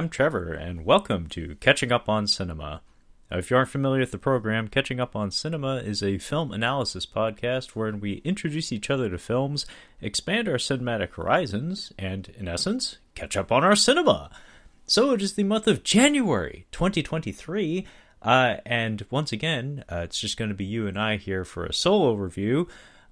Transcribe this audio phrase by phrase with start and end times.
[0.00, 2.80] I'm Trevor, and welcome to Catching Up on Cinema.
[3.30, 6.52] Now, if you aren't familiar with the program, Catching Up on Cinema is a film
[6.52, 9.66] analysis podcast wherein we introduce each other to films,
[10.00, 14.30] expand our cinematic horizons, and, in essence, catch up on our cinema.
[14.86, 17.86] So it is the month of January 2023,
[18.22, 21.66] uh, and once again, uh, it's just going to be you and I here for
[21.66, 22.68] a solo review.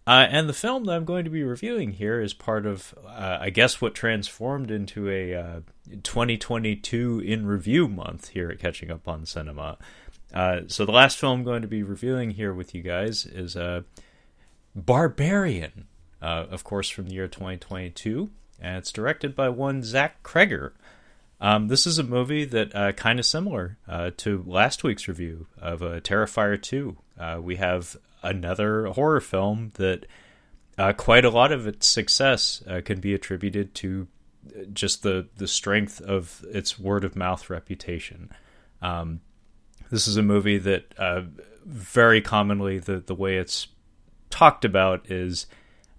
[0.08, 3.36] Uh, and the film that I'm going to be reviewing here is part of, uh,
[3.42, 5.60] I guess, what transformed into a uh,
[6.02, 9.76] 2022 in review month here at Catching Up on Cinema.
[10.32, 13.54] Uh, so the last film I'm going to be reviewing here with you guys is
[13.54, 13.82] uh,
[14.74, 15.88] Barbarian,
[16.22, 18.30] uh, of course, from the year 2022,
[18.62, 20.72] and it's directed by one Zach Cregger.
[21.38, 23.76] Um, this is a movie that kind of similar
[24.16, 26.96] to last week's review of uh, Terrifier 2.
[27.20, 30.06] Uh, we have another horror film that
[30.76, 34.06] uh, quite a lot of its success uh, can be attributed to
[34.72, 38.30] just the the strength of its word of mouth reputation.
[38.80, 39.20] Um,
[39.90, 41.22] this is a movie that uh,
[41.64, 43.68] very commonly the the way it's
[44.30, 45.46] talked about is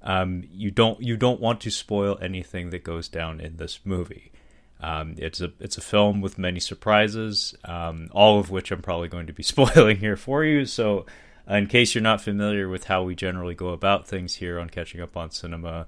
[0.01, 4.31] um, you don't you don't want to spoil anything that goes down in this movie.
[4.81, 9.09] Um, it's a it's a film with many surprises, um, all of which I'm probably
[9.09, 10.65] going to be spoiling here for you.
[10.65, 11.05] So,
[11.49, 14.69] uh, in case you're not familiar with how we generally go about things here on
[14.69, 15.87] Catching Up on Cinema,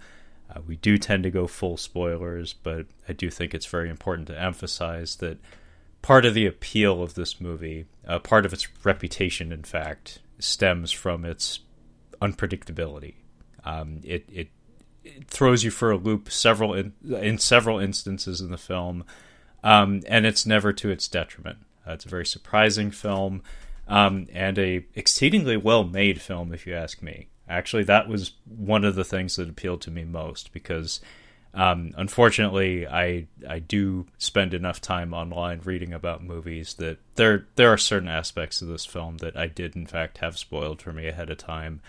[0.50, 4.28] uh, we do tend to go full spoilers, but I do think it's very important
[4.30, 5.38] to emphasize that
[6.02, 10.92] part of the appeal of this movie, uh, part of its reputation, in fact, stems
[10.92, 11.60] from its
[12.22, 13.16] unpredictability.
[13.64, 14.50] Um, it, it,
[15.04, 19.04] it throws you for a loop several in, in several instances in the film,
[19.64, 21.60] um, and it's never to its detriment.
[21.88, 23.44] Uh, it's a very surprising film,
[23.92, 27.28] um, and a exceedingly well made film, if you ask me.
[27.50, 31.02] Actually, that was one of the things that appealed to me most because
[31.54, 37.72] um, unfortunately, I I do spend enough time online reading about movies that there there
[37.72, 41.08] are certain aspects of this film that I did in fact have spoiled for me
[41.08, 41.82] ahead of time.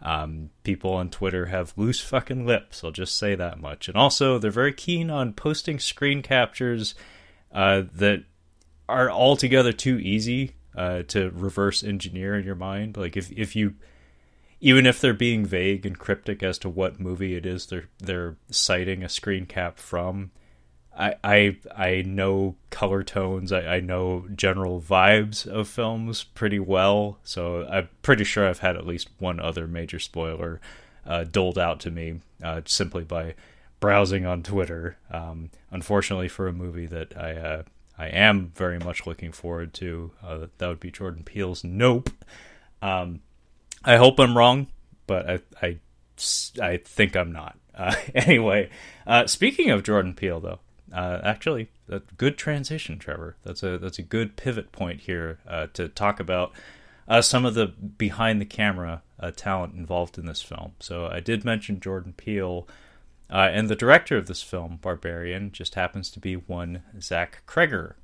[0.00, 2.84] Um, people on Twitter have loose fucking lips.
[2.84, 3.88] I'll just say that much.
[3.88, 6.94] And also, they're very keen on posting screen captures
[7.50, 8.22] uh, that
[8.88, 12.96] are altogether too easy uh, to reverse engineer in your mind.
[12.96, 13.74] Like if if you
[14.60, 18.36] even if they're being vague and cryptic as to what movie it is they're they're
[18.50, 20.30] citing a screen cap from.
[20.96, 23.50] I I I know color tones.
[23.50, 28.76] I, I know general vibes of films pretty well, so I'm pretty sure I've had
[28.76, 30.60] at least one other major spoiler
[31.04, 33.34] uh, doled out to me uh, simply by
[33.80, 34.96] browsing on Twitter.
[35.10, 37.62] Um, unfortunately, for a movie that I uh,
[37.98, 42.10] I am very much looking forward to, uh, that would be Jordan Peele's Nope.
[42.80, 43.20] Um,
[43.84, 44.68] I hope I'm wrong,
[45.06, 45.78] but I I,
[46.60, 47.58] I think I'm not.
[47.74, 48.70] Uh, anyway,
[49.06, 50.60] uh, speaking of Jordan Peele, though,
[50.92, 53.36] uh, actually, a good transition, Trevor.
[53.44, 56.52] That's a that's a good pivot point here uh, to talk about
[57.06, 59.02] uh, some of the behind the camera
[59.36, 60.72] talent involved in this film.
[60.80, 62.66] So I did mention Jordan Peele.
[63.30, 67.94] And the director of this film, Barbarian, just happens to be one Zach Cregger,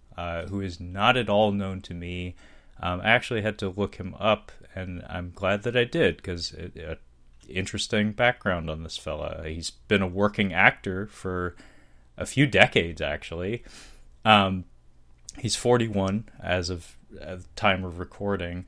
[0.48, 2.34] who is not at all known to me.
[2.80, 6.52] Um, I actually had to look him up, and I'm glad that I did because
[6.54, 6.96] uh,
[7.48, 9.42] interesting background on this fella.
[9.46, 11.54] He's been a working actor for
[12.16, 13.64] a few decades, actually.
[14.24, 14.64] Um,
[15.38, 18.66] he's 41 as of the time of recording,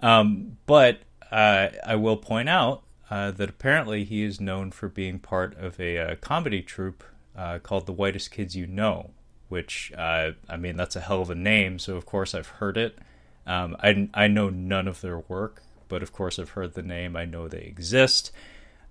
[0.00, 1.00] um, but
[1.30, 5.78] uh, I will point out uh, that apparently he is known for being part of
[5.80, 7.02] a, a uh, comedy troupe
[7.36, 9.10] uh, called The Whitest Kids You Know,
[9.48, 11.78] which uh, I mean that's a hell of a name.
[11.78, 12.98] So of course I've heard it.
[13.46, 17.16] Um, I, I know none of their work, but of course I've heard the name.
[17.16, 18.30] I know they exist.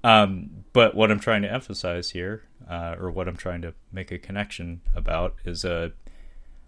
[0.04, 4.12] Um, but what I'm trying to emphasize here, uh, or what I'm trying to make
[4.12, 5.90] a connection about, is uh,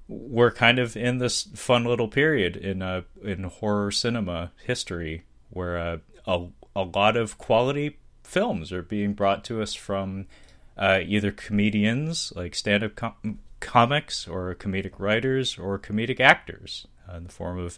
[0.07, 5.77] we're kind of in this fun little period in uh, in horror cinema history where
[5.77, 5.97] uh,
[6.27, 10.27] a a lot of quality films are being brought to us from
[10.77, 17.23] uh, either comedians like stand-up com- comics or comedic writers or comedic actors uh, in
[17.25, 17.77] the form of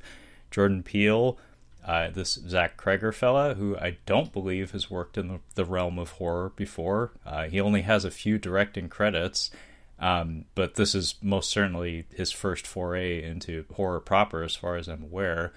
[0.52, 1.38] Jordan Peele,
[1.86, 6.00] uh, this Zach Cregger fella, who I don't believe has worked in the, the realm
[6.00, 7.12] of horror before.
[7.26, 9.52] Uh, he only has a few directing credits,
[10.00, 14.88] um, but this is most certainly his first foray into horror proper, as far as
[14.88, 15.52] I'm aware.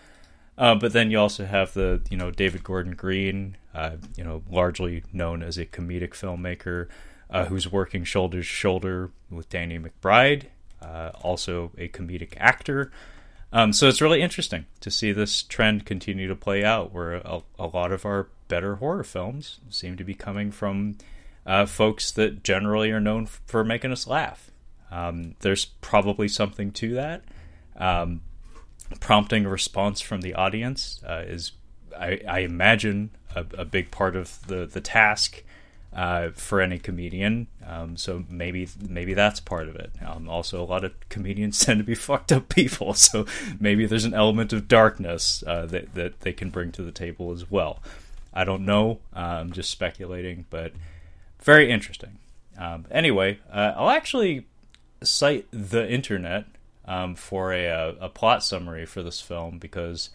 [0.58, 4.42] Uh, but then you also have the, you know, David Gordon Green, uh, you know,
[4.50, 6.88] largely known as a comedic filmmaker,
[7.28, 10.44] uh, who's working shoulder to shoulder with Danny McBride,
[11.22, 12.90] also a comedic actor.
[13.52, 17.42] Um, so it's really interesting to see this trend continue to play out, where a,
[17.58, 20.96] a lot of our better horror films seem to be coming from
[21.44, 24.50] uh, folks that generally are known for making us laugh.
[24.90, 27.22] Um, there's probably something to that.
[27.76, 28.22] Um,
[29.00, 31.52] prompting a response from the audience uh, is,
[31.98, 35.42] I, I imagine, a, a, big part of the the task
[35.94, 37.46] uh, for any comedian.
[37.66, 39.92] Um, so maybe maybe that's part of it.
[40.04, 43.26] Um, also, a lot of comedians tend to be fucked up people, so
[43.58, 47.32] maybe there's an element of darkness uh, that that they can bring to the table
[47.32, 47.82] as well.
[48.32, 49.00] I don't know.
[49.14, 50.72] Uh, I'm just speculating, but
[51.40, 52.18] very interesting.
[52.58, 54.46] Um, anyway, uh, I'll actually
[55.02, 56.44] cite the internet
[56.86, 60.10] um, for a, a, a, plot summary for this film because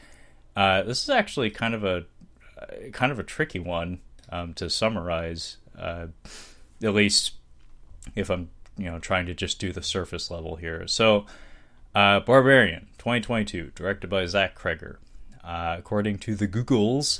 [0.56, 2.06] uh, this is actually kind of a
[2.92, 5.58] kind of a tricky one um, to summarize.
[5.78, 6.08] Uh,
[6.84, 7.34] at least
[8.16, 10.88] if I'm you know trying to just do the surface level here.
[10.88, 11.26] So,
[11.94, 14.98] uh, Barbarian 2022, directed by Zach Cregger.
[15.44, 17.20] Uh, according to the Googles,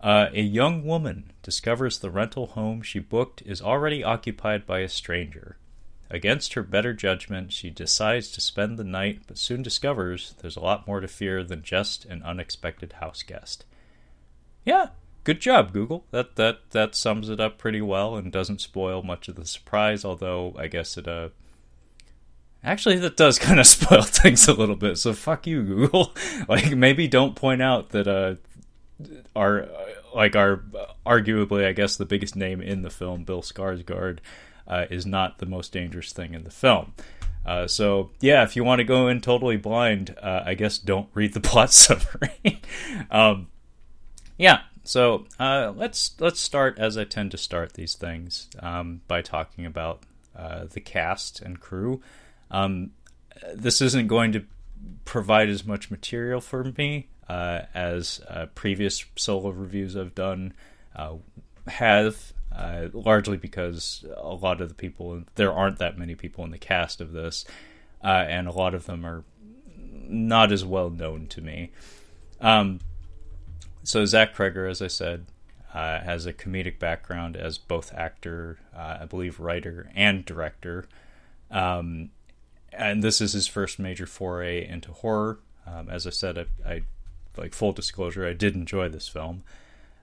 [0.00, 4.88] uh, a young woman discovers the rental home she booked is already occupied by a
[4.88, 5.56] stranger.
[6.08, 10.60] Against her better judgment, she decides to spend the night, but soon discovers there's a
[10.60, 13.64] lot more to fear than just an unexpected house guest.
[14.64, 14.90] Yeah,
[15.24, 16.04] good job, Google.
[16.12, 20.04] That that that sums it up pretty well and doesn't spoil much of the surprise.
[20.04, 21.30] Although I guess it uh,
[22.62, 24.98] actually that does kind of spoil things a little bit.
[24.98, 26.14] So fuck you, Google.
[26.48, 28.36] like maybe don't point out that uh,
[29.34, 29.68] our
[30.14, 30.62] like our
[31.04, 34.20] arguably I guess the biggest name in the film, Bill Skarsgård
[34.66, 36.92] uh, is not the most dangerous thing in the film.
[37.44, 41.08] Uh, so yeah, if you want to go in totally blind, uh, I guess don't
[41.14, 42.60] read the plot summary.
[43.10, 43.48] um,
[44.36, 49.22] yeah, so uh, let's let's start as I tend to start these things um, by
[49.22, 50.02] talking about
[50.34, 52.02] uh, the cast and crew.
[52.50, 52.90] Um,
[53.54, 54.44] this isn't going to
[55.04, 58.20] provide as much material for me uh, as
[58.54, 60.52] previous solo reviews I've done
[61.68, 66.50] have uh, largely because a lot of the people there aren't that many people in
[66.50, 67.44] the cast of this,
[68.02, 69.24] uh, and a lot of them are
[70.08, 71.70] not as well known to me.
[72.40, 72.80] Um,
[73.82, 75.26] so Zach Cregger, as I said,
[75.74, 80.86] uh, has a comedic background as both actor, uh, I believe, writer and director.
[81.50, 82.10] Um,
[82.72, 85.38] and this is his first major foray into horror.
[85.66, 86.82] Um, as I said, I, I,
[87.36, 89.42] like full disclosure, I did enjoy this film.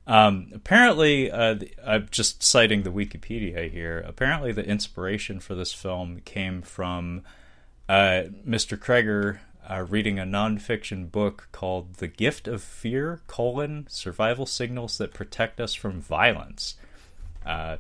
[0.06, 1.56] Um, apparently, uh,
[1.86, 4.04] I'm just citing the Wikipedia here.
[4.06, 7.22] Apparently, the inspiration for this film came from
[7.88, 8.78] uh, Mr.
[8.78, 9.40] Cregger
[9.70, 15.62] uh, reading a nonfiction book called "The Gift of Fear: colon, Survival Signals That Protect
[15.62, 16.76] Us from Violence."
[17.46, 17.78] Uh,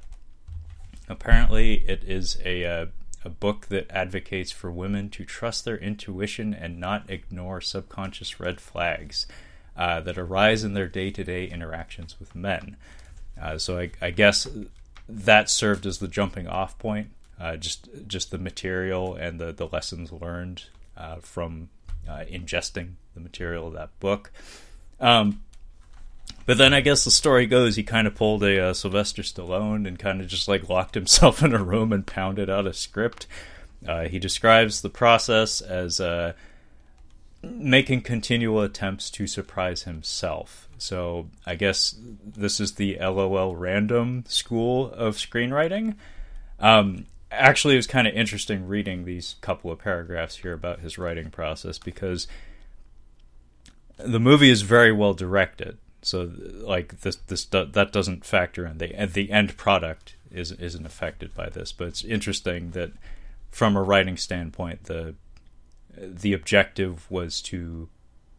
[1.10, 2.86] apparently, it is a uh,
[3.26, 8.60] a book that advocates for women to trust their intuition and not ignore subconscious red
[8.60, 9.28] flags
[9.76, 12.78] uh, that arise in their day to day interactions with men.
[13.42, 14.48] Uh, so I, I, guess
[15.10, 19.68] that served as the jumping off point, uh, just just the material and the, the
[19.68, 20.66] lessons learned
[20.96, 21.70] uh, from
[22.08, 24.32] uh, ingesting the material of that book.
[25.00, 25.42] Um,
[26.46, 29.98] but then I guess the story goes he kind of pulled a Sylvester Stallone and
[29.98, 33.26] kind of just like locked himself in a room and pounded out a script.
[34.08, 36.00] he describes the process as
[37.44, 40.70] making continual attempts to surprise himself.
[40.78, 41.96] So I guess
[42.26, 45.96] this is the LOL random school of screenwriting.
[46.60, 50.98] Um, actually, it was kind of interesting reading these couple of paragraphs here about his
[50.98, 52.28] writing process because
[53.98, 55.78] the movie is very well directed.
[56.02, 61.34] So like this this that doesn't factor in the the end product is isn't affected
[61.34, 62.92] by this, but it's interesting that
[63.52, 65.16] from a writing standpoint the
[65.98, 67.90] the objective was to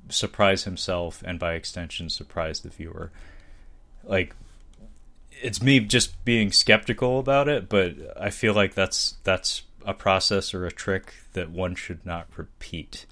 [0.08, 3.10] surprise himself and by extension surprise the viewer.
[4.02, 4.34] Like
[5.42, 10.54] it's me just being skeptical about it but i feel like that's that's a process
[10.54, 13.06] or a trick that one should not repeat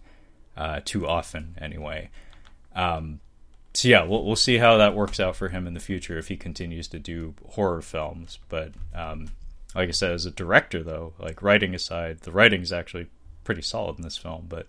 [0.56, 2.10] uh, too often anyway.
[2.74, 3.20] Um,
[3.74, 6.28] so yeah we'll, we'll see how that works out for him in the future if
[6.28, 9.28] he continues to do horror films but um,
[9.74, 13.06] like i said as a director though like writing aside the writing is actually
[13.44, 14.46] pretty solid in this film.
[14.48, 14.66] But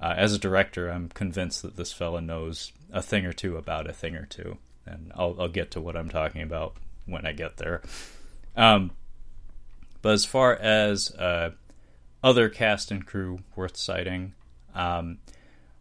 [0.00, 3.88] uh, as a director, I'm convinced that this fella knows a thing or two about
[3.88, 7.32] a thing or two, and I'll, I'll get to what I'm talking about when I
[7.32, 7.82] get there.
[8.56, 8.92] Um,
[10.02, 11.50] but as far as uh,
[12.22, 14.34] other cast and crew worth citing,
[14.74, 15.18] um,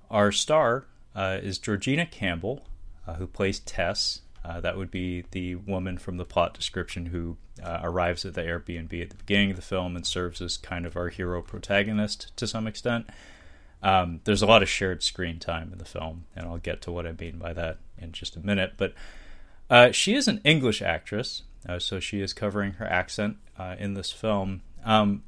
[0.09, 2.65] our star uh, is Georgina Campbell,
[3.07, 4.21] uh, who plays Tess.
[4.45, 8.41] Uh, that would be the woman from the plot description who uh, arrives at the
[8.41, 12.35] Airbnb at the beginning of the film and serves as kind of our hero protagonist
[12.37, 13.09] to some extent.
[13.81, 16.91] Um, there's a lot of shared screen time in the film, and I'll get to
[16.91, 18.73] what I mean by that in just a minute.
[18.77, 18.93] But
[19.69, 23.95] uh, she is an English actress, uh, so she is covering her accent uh, in
[23.95, 24.61] this film.
[24.83, 25.23] Um,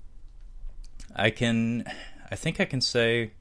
[1.16, 1.86] I can,
[2.30, 3.32] I think I can say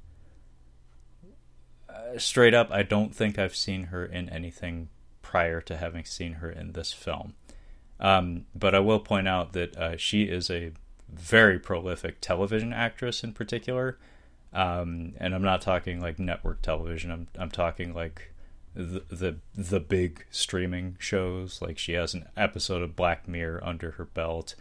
[2.17, 4.89] straight up, I don't think I've seen her in anything
[5.27, 7.35] prior to having seen her in this film.
[7.99, 10.71] Um, but I will point out that uh, she is a
[11.13, 13.99] very prolific television actress in particular.
[14.53, 17.11] Um, and I'm not talking like network television.
[17.11, 18.33] I'm I'm talking like
[18.75, 21.61] the, the the big streaming shows.
[21.61, 24.55] Like she has an episode of Black Mirror under her belt,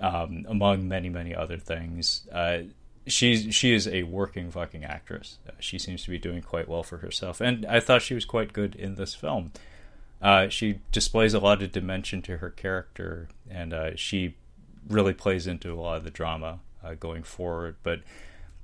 [0.00, 2.26] um, among many many other things.
[2.32, 2.60] Uh,
[3.06, 5.36] she's she is a working fucking actress.
[5.46, 8.24] Uh, she seems to be doing quite well for herself, and I thought she was
[8.24, 9.52] quite good in this film.
[10.22, 14.36] Uh, she displays a lot of dimension to her character, and uh, she
[14.88, 17.76] really plays into a lot of the drama uh, going forward.
[17.82, 18.00] But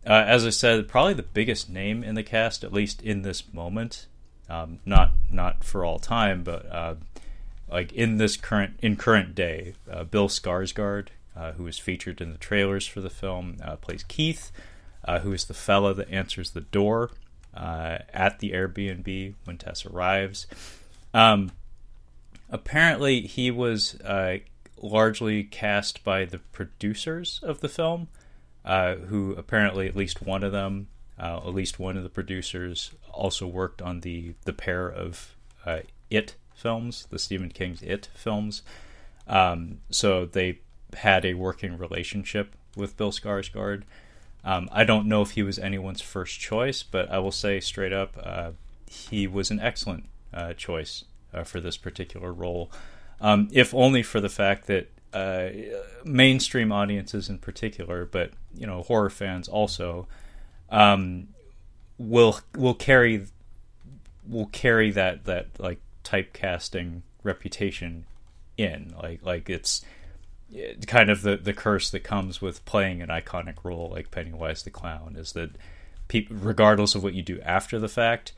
[0.07, 3.53] uh, as I said, probably the biggest name in the cast, at least in this
[3.53, 4.07] moment,
[4.49, 6.95] um, not not for all time, but uh,
[7.71, 11.09] like in this current in current day, uh, Bill Skarsgård,
[11.57, 14.53] who is featured in the trailers for the film, plays Keith,
[15.23, 17.11] who is the fella that answers the door
[17.55, 20.47] at the Airbnb when Tess arrives.
[21.17, 21.53] Um,
[22.51, 23.97] apparently, he was
[24.77, 28.09] largely cast by the producers of the film,
[28.67, 32.91] uh, who apparently at least one of them, uh, at least one of the producers,
[33.11, 35.81] also worked on the the pair of uh,
[36.11, 38.61] It films, the Stephen King's It films.
[39.27, 40.61] Um, so they
[40.99, 43.85] had a working relationship with Bill Skarsgård.
[44.45, 47.95] Um, I don't know if he was anyone's first choice, but I will say straight
[47.95, 48.51] up, uh,
[48.87, 50.05] he was an excellent
[50.37, 52.71] uh, choice uh, for this particular role.
[53.21, 55.49] Um, if only for the fact that uh,
[56.05, 60.07] mainstream audiences in particular, but you know horror fans also,
[60.71, 61.29] um,
[61.99, 63.27] will will carry
[64.29, 68.05] will carry that that like typecasting reputation
[68.59, 68.95] in.
[69.03, 69.83] Like like it's
[70.87, 74.71] kind of the the curse that comes with playing an iconic role like Pennywise the
[74.71, 75.51] clown is that
[76.31, 78.33] regardless of what you do after the fact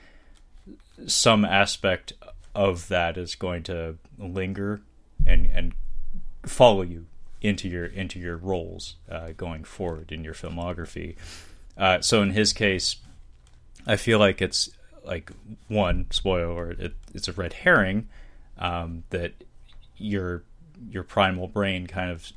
[1.06, 2.12] some aspect
[2.54, 4.80] of that is going to linger
[5.26, 5.72] and and
[6.44, 7.06] follow you
[7.40, 11.16] into your into your roles uh, going forward in your filmography.
[11.76, 12.96] Uh, so in his case,
[13.86, 14.70] I feel like it's
[15.04, 15.30] like
[15.68, 16.72] one spoiler.
[16.72, 18.08] It, it's a red herring
[18.58, 19.32] um, that
[19.96, 20.42] your
[20.90, 22.32] your primal brain kind of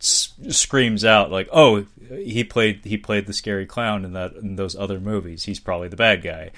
[0.00, 4.56] s- screams out like, "Oh, he played he played the scary clown in that in
[4.56, 5.44] those other movies.
[5.44, 6.50] He's probably the bad guy."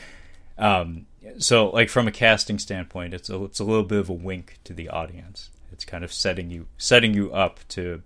[0.58, 1.06] Um,
[1.38, 4.58] so like from a casting standpoint, it's a, it's a little bit of a wink
[4.64, 5.50] to the audience.
[5.72, 8.02] It's kind of setting you setting you up to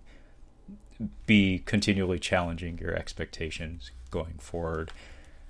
[1.26, 4.92] be continually challenging your expectations going forward.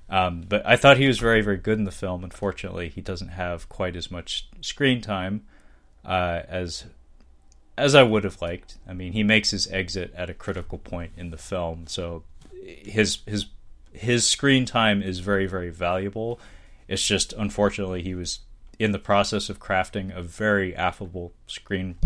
[0.08, 2.22] Um, but I thought he was very very good in the film.
[2.24, 5.42] Unfortunately, he doesn't have quite as much screen time
[6.04, 6.84] uh, as
[7.78, 8.76] as I would have liked.
[8.86, 12.24] I mean, he makes his exit at a critical point in the film, so
[12.62, 13.46] his his
[13.92, 16.38] his screen time is very very valuable
[16.92, 18.40] it's just unfortunately he was
[18.78, 21.96] in the process of crafting a very affable screen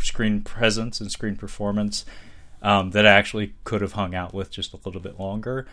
[0.00, 2.04] screen presence and screen performance
[2.60, 5.66] um, that I actually could have hung out with just a little bit longer.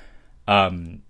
[0.48, 1.02] Um,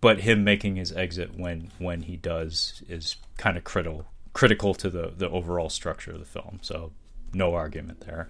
[0.00, 4.88] but him making his exit when when he does is kind of critical critical to
[4.88, 6.60] the the overall structure of the film.
[6.62, 6.92] So
[7.32, 8.28] no argument there.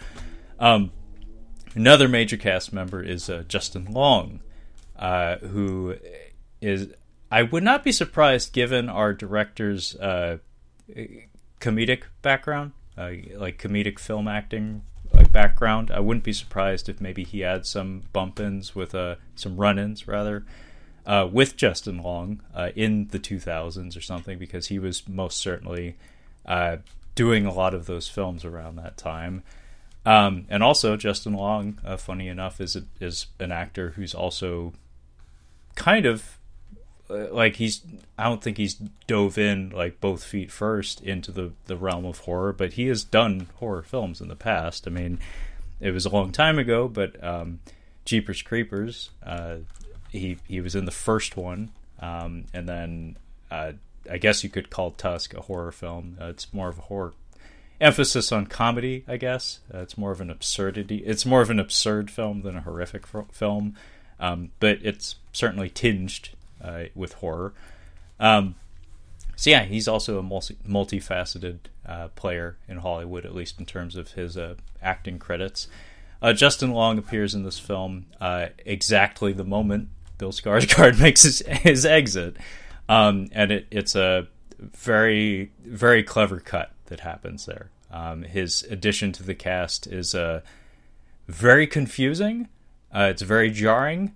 [0.59, 0.91] Um,
[1.75, 4.41] another major cast member is uh, Justin Long,
[4.99, 5.97] uh, who
[6.63, 6.89] is
[7.31, 10.39] I would not be surprised given our director's uh,
[11.61, 14.83] comedic background, uh, like comedic film acting
[15.13, 15.91] like background.
[15.91, 19.79] I wouldn't be surprised if maybe he had some bump ins with uh, some run
[19.79, 20.45] ins rather.
[21.07, 25.97] Uh, with Justin Long uh, in the 2000s or something, because he was most certainly
[26.45, 26.77] uh,
[27.15, 29.43] doing a lot of those films around that time.
[30.05, 34.75] Um, and also, Justin Long, funny enough, is a, is an actor who's also
[35.77, 36.38] kind of
[37.09, 37.83] like he's
[38.19, 38.75] I don't think he's
[39.07, 43.05] dove in like both feet first into the the realm of horror, but he has
[43.05, 44.87] done horror films in the past.
[44.87, 45.19] I mean,
[45.81, 47.61] it was a long time ago, but um,
[48.05, 49.59] Jeepers Creepers, uh,
[50.11, 53.17] he he was in the first one, um, and then
[53.51, 53.73] uh,
[54.11, 56.19] I guess you could call Tusk a horror film.
[56.21, 57.15] Uh, it's more of a horror
[57.81, 59.61] emphasis on comedy, I guess.
[59.73, 60.99] Uh, it's more of an absurdity.
[60.99, 63.77] It's more of an absurd film than a horrific f- film,
[64.19, 66.31] um, but it's certainly tinged
[66.63, 67.53] uh, with horror.
[68.21, 68.55] Um,
[69.37, 73.97] so yeah, he's also a multi- multifaceted uh, player in Hollywood, at least in terms
[73.97, 75.69] of his uh, acting credits.
[76.21, 79.89] Uh, Justin Long appears in this film uh, exactly the moment
[80.19, 82.37] Bill Skarsgård makes his, his exit,
[82.89, 84.27] um, and it, it's a
[84.59, 87.71] very very clever cut that happens there.
[87.93, 90.41] Um, his addition to the cast is uh,
[91.29, 92.49] very confusing,
[92.93, 94.15] Uh, it's very jarring,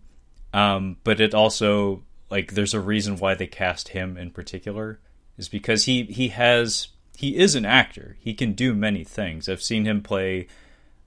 [0.53, 4.99] um, but it also like there's a reason why they cast him in particular
[5.37, 8.17] is because he he has he is an actor.
[8.19, 9.51] He can do many things.
[9.51, 10.49] I've seen him play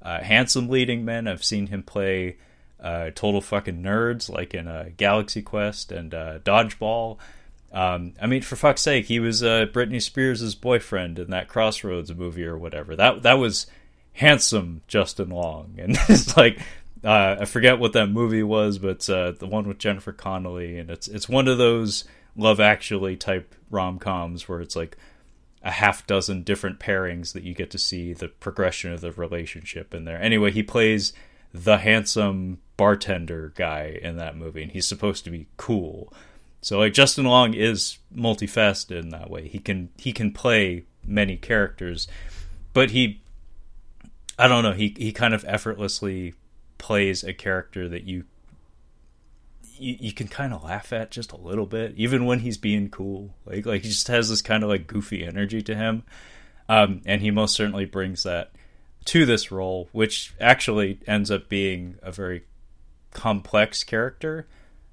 [0.03, 1.27] uh, handsome leading men.
[1.27, 2.37] I've seen him play
[2.79, 7.17] uh, total fucking nerds like in uh, Galaxy Quest and uh, Dodgeball.
[7.73, 12.13] Um, I mean, for fuck's sake, he was uh, Britney Spears' boyfriend in that Crossroads
[12.13, 12.95] movie or whatever.
[12.95, 13.65] That that was
[14.13, 16.59] handsome Justin Long, and it's like
[17.05, 20.89] uh, I forget what that movie was, but uh, the one with Jennifer Connelly, and
[20.89, 22.03] it's it's one of those
[22.35, 24.97] Love Actually type rom coms where it's like
[25.61, 29.93] a half dozen different pairings that you get to see the progression of the relationship
[29.93, 30.21] in there.
[30.21, 31.13] Anyway, he plays
[31.53, 36.11] the handsome bartender guy in that movie, and he's supposed to be cool.
[36.61, 39.47] So like Justin Long is multifaceted in that way.
[39.47, 42.07] He can he can play many characters,
[42.73, 43.21] but he
[44.39, 46.33] I don't know, he he kind of effortlessly
[46.85, 48.25] plays a character that you
[49.79, 52.89] you, you can kind of laugh at just a little bit, even when he's being
[52.89, 53.33] cool.
[53.43, 56.03] Like like he just has this kind of like goofy energy to him,
[56.69, 58.51] um, and he most certainly brings that
[59.05, 62.43] to this role, which actually ends up being a very
[63.13, 64.45] complex character,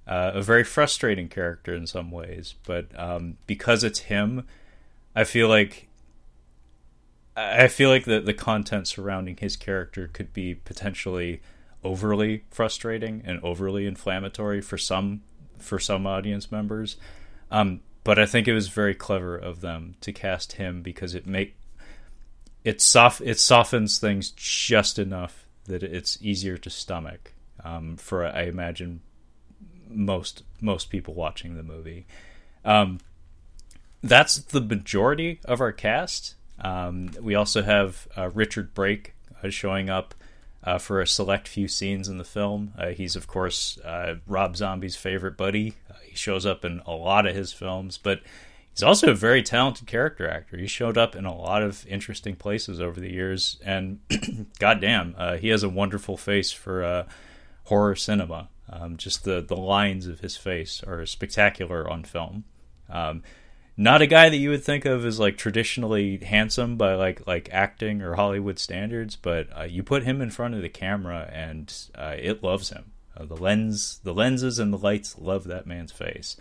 [0.06, 2.54] uh, a very frustrating character in some ways.
[2.66, 4.46] But um, because it's him,
[5.14, 5.88] I feel like
[7.36, 11.42] I feel like the the content surrounding his character could be potentially
[11.84, 15.22] overly frustrating and overly inflammatory for some
[15.58, 16.96] for some audience members.
[17.50, 21.26] Um, but I think it was very clever of them to cast him because it
[21.26, 21.56] make
[22.64, 27.32] it soft it softens things just enough that it's easier to stomach
[27.64, 29.00] um, for I imagine
[29.88, 32.06] most most people watching the movie.
[32.64, 33.00] Um,
[34.02, 36.34] that's the majority of our cast.
[36.60, 40.14] Um, we also have uh, Richard Brake uh, showing up
[40.64, 42.72] uh, for a select few scenes in the film.
[42.78, 45.74] Uh, he's, of course, uh, Rob Zombie's favorite buddy.
[45.90, 48.20] Uh, he shows up in a lot of his films, but
[48.72, 50.56] he's also a very talented character actor.
[50.56, 54.00] He showed up in a lot of interesting places over the years, and
[54.58, 57.06] goddamn, uh, he has a wonderful face for uh,
[57.64, 58.48] horror cinema.
[58.70, 62.44] Um, just the, the lines of his face are spectacular on film.
[62.88, 63.22] Um,
[63.76, 67.48] not a guy that you would think of as like traditionally handsome by like like
[67.52, 71.72] acting or Hollywood standards, but uh, you put him in front of the camera and
[71.94, 72.92] uh, it loves him.
[73.16, 76.36] Uh, the lens, the lenses, and the lights love that man's face.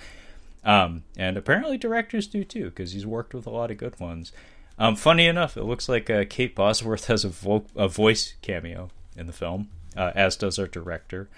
[0.63, 4.31] Um, and apparently directors do too, because he's worked with a lot of good ones.
[4.77, 8.89] Um, funny enough, it looks like uh, Kate Bosworth has a, vo- a voice cameo
[9.15, 11.29] in the film, uh, as does our director.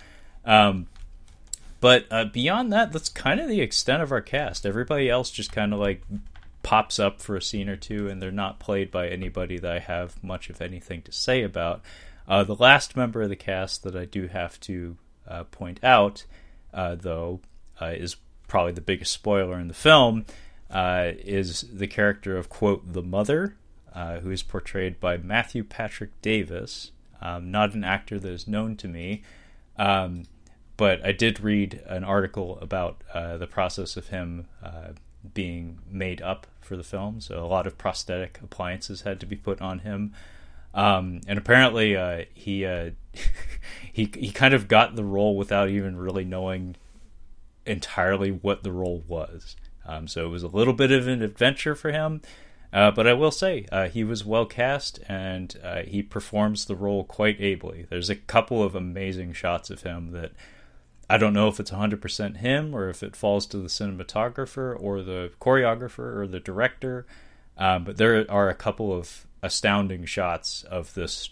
[0.45, 0.87] Um,
[1.83, 4.65] but uh, beyond that, that's kind of the extent of our cast.
[4.65, 6.01] Everybody else just kind of like
[6.61, 9.79] pops up for a scene or two, and they're not played by anybody that I
[9.79, 11.81] have much of anything to say about.
[12.25, 14.95] Uh, the last member of the cast that I do have to
[15.27, 16.23] uh, point out,
[16.73, 17.41] uh, though,
[17.81, 18.15] uh, is
[18.47, 20.25] probably the biggest spoiler in the film,
[20.71, 23.57] uh, is the character of, quote, the mother,
[24.21, 26.91] who is portrayed by Matthew Patrick Davis,
[27.21, 29.21] um, not an actor that is known to me.
[29.77, 30.23] Um,
[30.77, 34.89] but I did read an article about uh, the process of him uh,
[35.33, 37.21] being made up for the film.
[37.21, 40.13] So a lot of prosthetic appliances had to be put on him,
[40.73, 42.91] um, and apparently uh, he uh,
[43.93, 46.75] he he kind of got the role without even really knowing
[47.65, 49.55] entirely what the role was.
[49.85, 52.21] Um, so it was a little bit of an adventure for him.
[52.71, 55.55] Uh, but I will say uh, he was well cast and
[55.85, 57.85] he performs the role quite ably.
[57.87, 60.31] There's a couple of amazing shots of him that
[61.09, 65.01] I don't know if it's 100% him or if it falls to the cinematographer or
[65.01, 67.05] the choreographer or the director.
[67.57, 71.29] Um, but there are a couple of astounding shots of this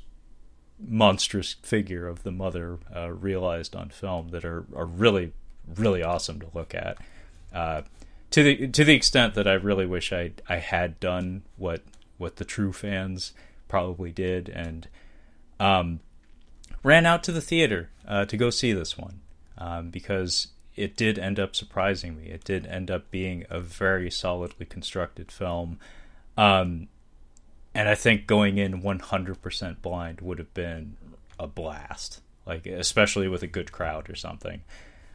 [0.79, 5.31] monstrous figure of the mother uh, realized on film that are, are really,
[5.75, 6.97] really awesome to look at.
[7.53, 7.83] Uh,
[8.31, 11.83] to the to the extent that I really wish I I had done what
[12.17, 13.33] what the true fans
[13.67, 14.87] probably did and
[15.59, 15.99] um,
[16.81, 19.19] ran out to the theater uh, to go see this one
[19.61, 22.29] um, because it did end up surprising me.
[22.29, 25.77] It did end up being a very solidly constructed film.
[26.35, 26.87] Um,
[27.75, 30.97] and I think going in 100% blind would have been
[31.39, 34.63] a blast, like especially with a good crowd or something.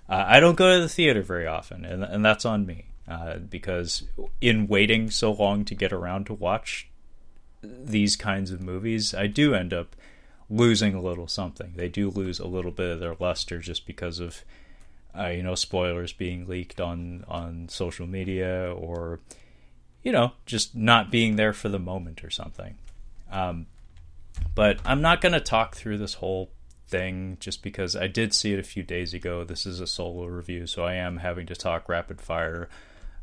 [0.09, 3.39] Uh, I don't go to the theater very often, and, and that's on me uh,
[3.39, 4.05] because
[4.41, 6.89] in waiting so long to get around to watch
[7.63, 9.97] these kinds of movies, I do end up
[10.49, 11.73] losing a little something.
[11.77, 14.45] They do lose a little bit of their luster just because of
[15.19, 19.21] uh, you know spoilers being leaked on on social media or
[20.03, 22.77] you know just not being there for the moment or something.
[23.31, 23.67] Um,
[24.55, 26.51] but I'm not going to talk through this whole
[26.87, 29.45] thing just because I did see it a few days ago.
[29.45, 32.69] This is a solo review, so I am having to talk rapid fire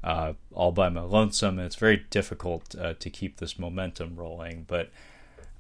[0.04, 1.60] uh, all by my lonesome.
[1.60, 4.90] It's very difficult uh, to keep this momentum rolling, but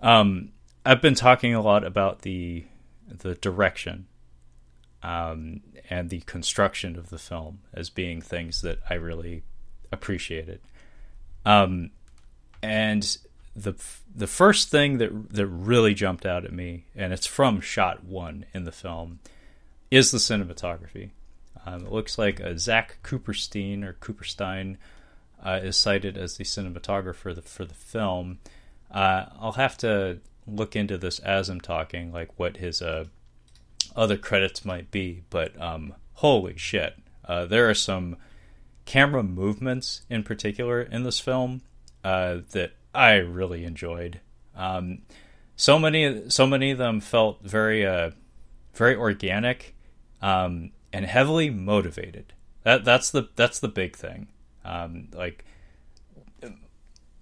[0.02, 0.49] um,
[0.85, 2.65] I've been talking a lot about the
[3.07, 4.07] the direction
[5.01, 9.43] um, and the construction of the film as being things that I really
[9.91, 10.61] appreciated.
[11.45, 11.91] Um,
[12.61, 13.17] and
[13.55, 13.73] the
[14.13, 18.45] the first thing that that really jumped out at me, and it's from shot one
[18.53, 19.19] in the film,
[19.91, 21.11] is the cinematography.
[21.65, 24.77] Um, it looks like a Zach Kuperstein or Kuperstein
[25.43, 28.39] uh, is cited as the cinematographer for the, for the film.
[28.91, 33.06] Uh, I'll have to look into this as I'm talking, like what his uh,
[33.95, 35.23] other credits might be.
[35.29, 38.17] But um, holy shit, uh, there are some
[38.86, 41.62] camera movements in particular in this film
[42.03, 44.19] uh, that I really enjoyed.
[44.56, 45.03] Um,
[45.56, 48.12] so many, so many of them felt very, uh,
[48.73, 49.75] very organic
[50.21, 52.34] um, and heavily motivated.
[52.63, 54.27] That that's the that's the big thing.
[54.63, 55.43] Um, like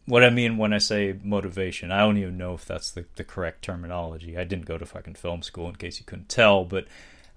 [0.05, 3.23] what I mean when I say motivation, I don't even know if that's the, the
[3.23, 4.37] correct terminology.
[4.37, 6.87] I didn't go to fucking film school in case you couldn't tell, but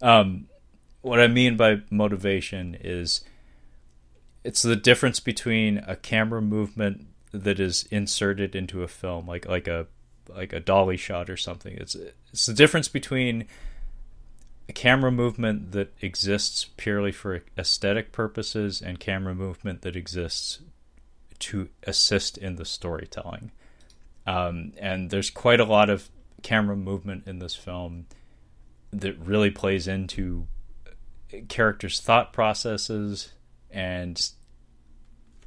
[0.00, 0.48] um,
[1.02, 3.22] what I mean by motivation is
[4.42, 9.68] it's the difference between a camera movement that is inserted into a film, like like
[9.68, 9.86] a
[10.28, 11.74] like a dolly shot or something.
[11.74, 11.96] It's
[12.32, 13.46] it's the difference between
[14.68, 20.60] a camera movement that exists purely for aesthetic purposes and camera movement that exists
[21.40, 23.52] to assist in the storytelling.
[24.26, 26.10] Um, and there's quite a lot of
[26.42, 28.06] camera movement in this film
[28.92, 30.46] that really plays into
[31.48, 33.32] characters' thought processes
[33.70, 34.30] and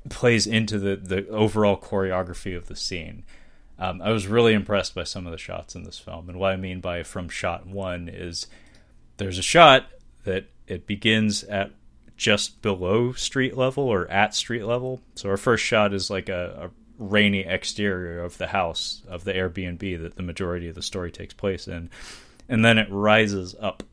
[0.09, 3.23] plays into the, the overall choreography of the scene.
[3.79, 6.29] Um, I was really impressed by some of the shots in this film.
[6.29, 8.47] And what I mean by from shot one is
[9.17, 9.85] there's a shot
[10.23, 11.71] that it begins at
[12.17, 14.99] just below street level or at street level.
[15.15, 19.33] So our first shot is like a, a rainy exterior of the house of the
[19.33, 21.89] Airbnb that the majority of the story takes place in,
[22.49, 23.83] and then it rises up.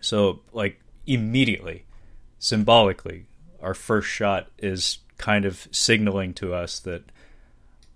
[0.00, 1.84] So like immediately,
[2.38, 3.26] symbolically,
[3.60, 7.02] our first shot is kind of signaling to us that,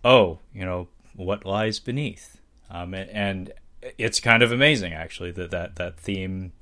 [0.05, 3.53] oh, you know, what lies beneath, um, and
[3.97, 6.53] it's kind of amazing actually that that that theme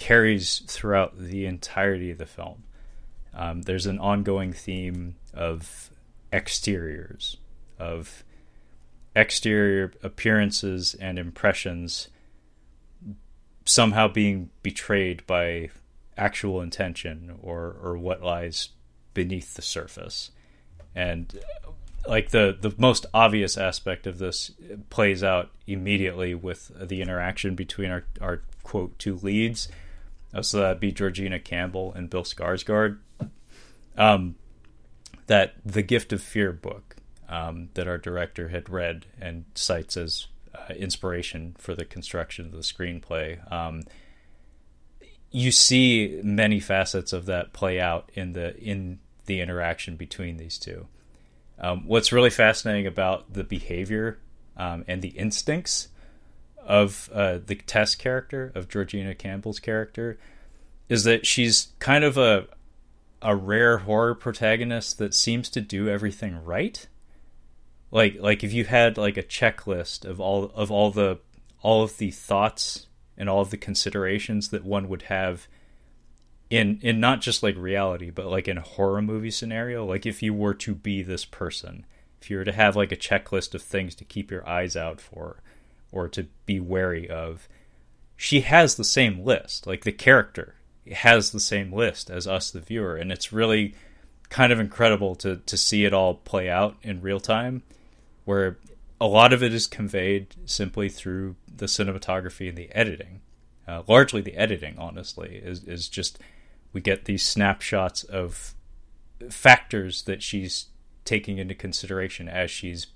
[0.00, 2.64] carries throughout the entirety of the film.
[3.34, 5.90] Um, there's an ongoing theme of
[6.32, 7.36] exteriors,
[7.78, 8.24] of
[9.14, 12.08] exterior appearances and impressions
[13.66, 15.68] somehow being betrayed by
[16.16, 18.70] actual intention or or what lies
[19.12, 20.30] beneath the surface.
[20.94, 21.38] And
[22.08, 24.50] like the the most obvious aspect of this
[24.88, 29.68] plays out immediately with the interaction between our our quote two leads
[30.42, 32.98] so that'd be Georgina Campbell and Bill Skarsgård.
[33.96, 34.36] Um,
[35.26, 36.96] that the Gift of Fear book
[37.28, 42.52] um, that our director had read and cites as uh, inspiration for the construction of
[42.52, 43.40] the screenplay.
[43.52, 43.82] Um,
[45.30, 50.58] you see many facets of that play out in the in the interaction between these
[50.58, 50.88] two.
[51.60, 54.18] Um, what's really fascinating about the behavior
[54.56, 55.88] um, and the instincts
[56.66, 60.18] of uh, the Tess character of Georgina Campbell's character
[60.88, 62.46] is that she's kind of a
[63.22, 66.86] a rare horror protagonist that seems to do everything right.
[67.90, 71.18] Like like if you had like a checklist of all of all the
[71.62, 75.48] all of the thoughts and all of the considerations that one would have
[76.48, 80.22] in in not just like reality but like in a horror movie scenario like if
[80.22, 81.84] you were to be this person
[82.20, 85.00] if you were to have like a checklist of things to keep your eyes out
[85.00, 85.42] for
[85.92, 87.48] or to be wary of,
[88.16, 89.66] she has the same list.
[89.66, 90.54] Like the character
[90.92, 93.74] has the same list as us, the viewer, and it's really
[94.28, 97.62] kind of incredible to to see it all play out in real time,
[98.24, 98.58] where
[99.00, 103.20] a lot of it is conveyed simply through the cinematography and the editing.
[103.66, 106.18] Uh, largely, the editing, honestly, is is just
[106.72, 108.54] we get these snapshots of
[109.28, 110.66] factors that she's
[111.04, 112.86] taking into consideration as she's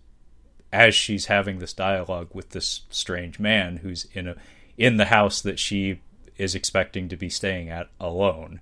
[0.75, 4.35] as she's having this dialogue with this strange man who's in a
[4.77, 6.01] in the house that she
[6.37, 8.59] is expecting to be staying at alone.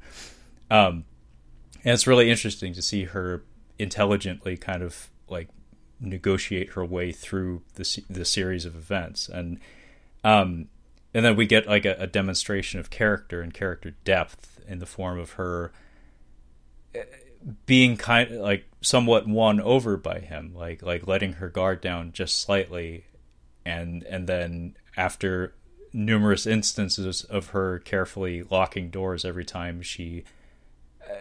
[0.71, 1.05] Um,
[1.83, 3.43] and it's really interesting to see her
[3.79, 5.49] intelligently kind of like
[6.01, 9.59] negotiate her way through the the series of events and
[10.25, 10.69] um
[11.15, 14.87] and then we get like a, a demonstration of character and character depth in the
[14.87, 15.73] form of her
[17.67, 22.41] being kind like somewhat won over by him, like like letting her guard down just
[22.41, 23.05] slightly,
[23.65, 25.55] and and then after
[25.93, 30.25] numerous instances of her carefully locking doors every time she
[31.09, 31.15] uh,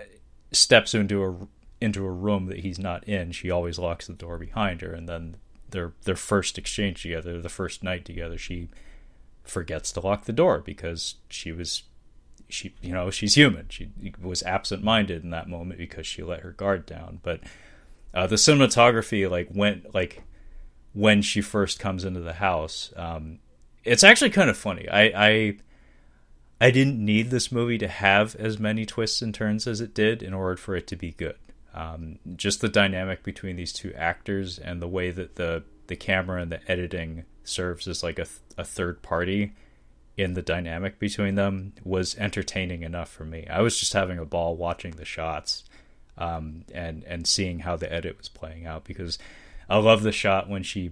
[0.52, 1.48] steps into a
[1.82, 3.32] into a room that he's not in.
[3.32, 5.38] She always locks the door behind her, and then
[5.72, 8.70] their their first exchange together, the first night together, she
[9.44, 11.84] forgets to lock the door because she was
[12.52, 13.68] she you know she's human.
[13.70, 17.20] She was absent minded in that moment because she let her guard down.
[17.24, 17.42] But
[18.14, 20.24] uh, the cinematography like went like
[20.94, 22.94] when she first comes into the house.
[22.96, 23.40] Um,
[23.84, 24.88] it's actually kind of funny.
[24.90, 25.58] I, I
[26.60, 30.22] I didn't need this movie to have as many twists and turns as it did
[30.22, 31.38] in order for it to be good.
[31.74, 36.42] Um, just the dynamic between these two actors and the way that the the camera
[36.42, 39.54] and the editing serves as like a, a third party
[40.22, 43.48] in the dynamic between them was entertaining enough for me.
[43.48, 45.64] I was just having a ball watching the shots
[46.18, 49.18] um, and and seeing how the edit was playing out because
[49.70, 50.92] I love the shot when she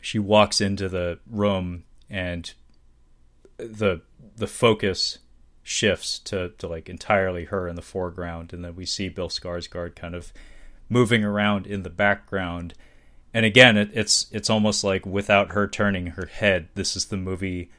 [0.00, 2.52] she walks into the room and
[3.56, 4.02] the
[4.36, 5.18] the focus
[5.62, 9.96] shifts to, to like entirely her in the foreground and then we see Bill Skarsgård
[9.96, 10.32] kind of
[10.90, 12.74] moving around in the background
[13.32, 17.16] and again it, it's it's almost like without her turning her head this is the
[17.16, 17.70] movie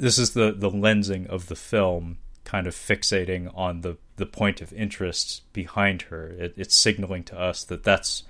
[0.00, 4.60] this is the the lensing of the film kind of fixating on the the point
[4.60, 6.26] of interest behind her.
[6.26, 8.24] It, it's signaling to us that that's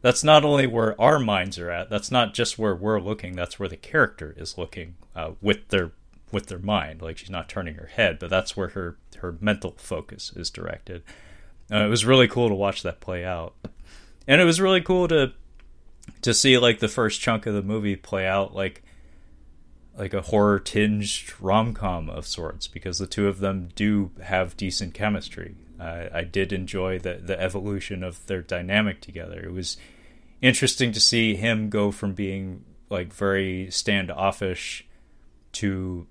[0.00, 3.58] that's not only where our minds are at that's not just where we're looking that's
[3.58, 5.92] where the character is looking uh, with their
[6.32, 7.02] with their mind.
[7.02, 11.02] Like she's not turning her head but that's where her her mental focus is directed.
[11.70, 13.54] Uh, it was really cool to watch that play out.
[14.26, 15.32] And it was really cool to
[16.22, 18.82] to see like the first chunk of the movie play out like
[19.98, 24.56] like a horror tinged rom com of sorts because the two of them do have
[24.56, 25.56] decent chemistry.
[25.78, 29.40] Uh, I did enjoy the the evolution of their dynamic together.
[29.40, 29.76] It was
[30.40, 34.86] interesting to see him go from being like very standoffish
[35.52, 36.06] to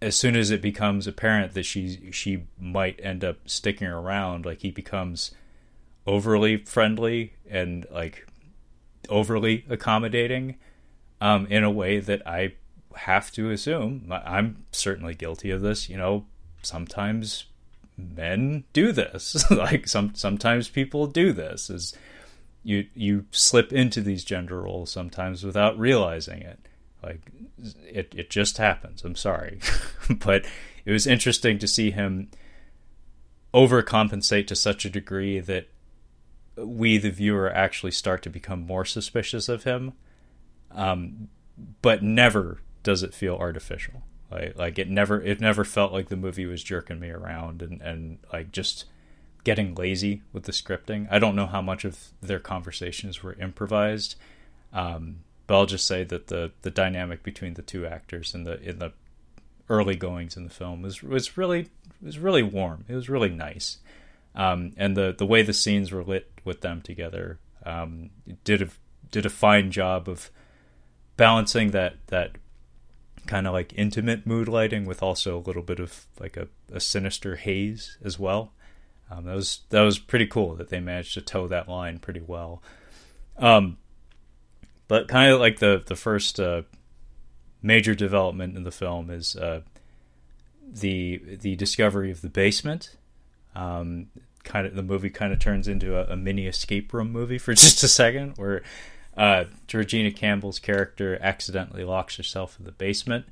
[0.00, 4.60] as soon as it becomes apparent that she she might end up sticking around, like
[4.60, 5.32] he becomes
[6.06, 8.26] overly friendly and like
[9.08, 10.56] overly accommodating
[11.20, 12.54] um, in a way that I
[12.96, 15.88] have to assume I'm certainly guilty of this.
[15.88, 16.26] You know,
[16.62, 17.46] sometimes
[17.96, 19.50] men do this.
[19.50, 21.70] like some sometimes people do this.
[21.70, 21.94] Is
[22.62, 26.58] you you slip into these gender roles sometimes without realizing it.
[27.02, 27.20] Like
[27.86, 29.04] it it just happens.
[29.04, 29.60] I'm sorry,
[30.10, 30.44] but
[30.84, 32.30] it was interesting to see him
[33.54, 35.68] overcompensate to such a degree that
[36.56, 39.92] we the viewer actually start to become more suspicious of him
[40.72, 41.28] um,
[41.82, 44.04] but never does it feel artificial.
[44.30, 47.82] Like like it never it never felt like the movie was jerking me around and
[47.82, 48.84] and like just
[49.42, 51.08] getting lazy with the scripting.
[51.10, 54.14] I don't know how much of their conversations were improvised,
[54.72, 55.16] um,
[55.48, 58.78] but I'll just say that the the dynamic between the two actors in the in
[58.78, 58.92] the
[59.68, 61.70] early goings in the film was was really
[62.00, 62.84] was really warm.
[62.88, 63.78] It was really nice,
[64.36, 68.10] um, and the the way the scenes were lit with them together um,
[68.44, 68.68] did a
[69.10, 70.30] did a fine job of
[71.16, 72.36] balancing that that
[73.26, 76.80] kind of like intimate mood lighting with also a little bit of like a, a
[76.80, 78.52] sinister haze as well.
[79.10, 82.22] Um, that was that was pretty cool that they managed to toe that line pretty
[82.24, 82.62] well.
[83.38, 83.78] Um,
[84.88, 86.62] but kind of like the the first uh,
[87.62, 89.60] major development in the film is uh,
[90.66, 92.96] the the discovery of the basement.
[93.54, 94.08] Um,
[94.44, 97.54] kind of the movie kind of turns into a, a mini escape room movie for
[97.54, 98.62] just a second, where
[99.16, 103.26] uh, Georgina Campbell's character accidentally locks herself in the basement,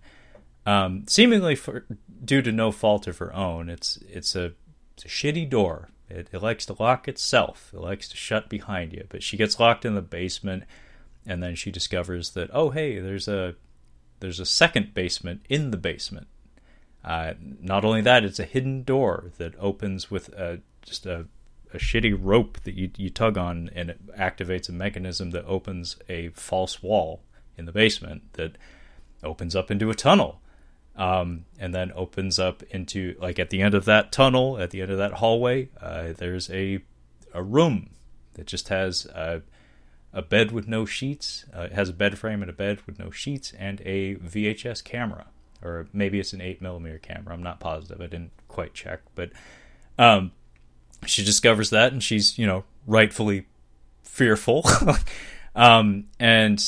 [0.66, 1.84] um, seemingly for,
[2.24, 3.68] due to no fault of her own.
[3.68, 4.52] It's it's a,
[4.94, 5.90] it's a shitty door.
[6.08, 7.70] It, it likes to lock itself.
[7.74, 9.04] It likes to shut behind you.
[9.08, 10.64] But she gets locked in the basement,
[11.26, 13.54] and then she discovers that oh hey, there's a
[14.20, 16.28] there's a second basement in the basement.
[17.04, 21.26] Uh, not only that, it's a hidden door that opens with a, just a
[21.74, 25.96] a shitty rope that you you tug on, and it activates a mechanism that opens
[26.08, 27.20] a false wall
[27.56, 28.56] in the basement that
[29.22, 30.40] opens up into a tunnel,
[30.96, 34.82] um, and then opens up into like at the end of that tunnel, at the
[34.82, 36.80] end of that hallway, uh, there's a
[37.32, 37.90] a room
[38.34, 39.42] that just has a,
[40.12, 41.44] a bed with no sheets.
[41.54, 44.84] Uh, it has a bed frame and a bed with no sheets, and a VHS
[44.84, 45.26] camera,
[45.62, 47.34] or maybe it's an eight millimeter camera.
[47.34, 48.00] I'm not positive.
[48.00, 49.30] I didn't quite check, but
[49.98, 50.32] um,
[51.06, 53.46] she discovers that and she's you know rightfully
[54.02, 54.64] fearful.
[55.56, 56.60] Um, and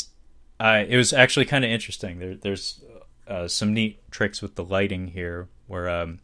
[0.61, 2.18] uh, it was actually kind of interesting.
[2.18, 2.81] There, there's
[3.27, 6.20] uh, some neat tricks with the lighting here where um,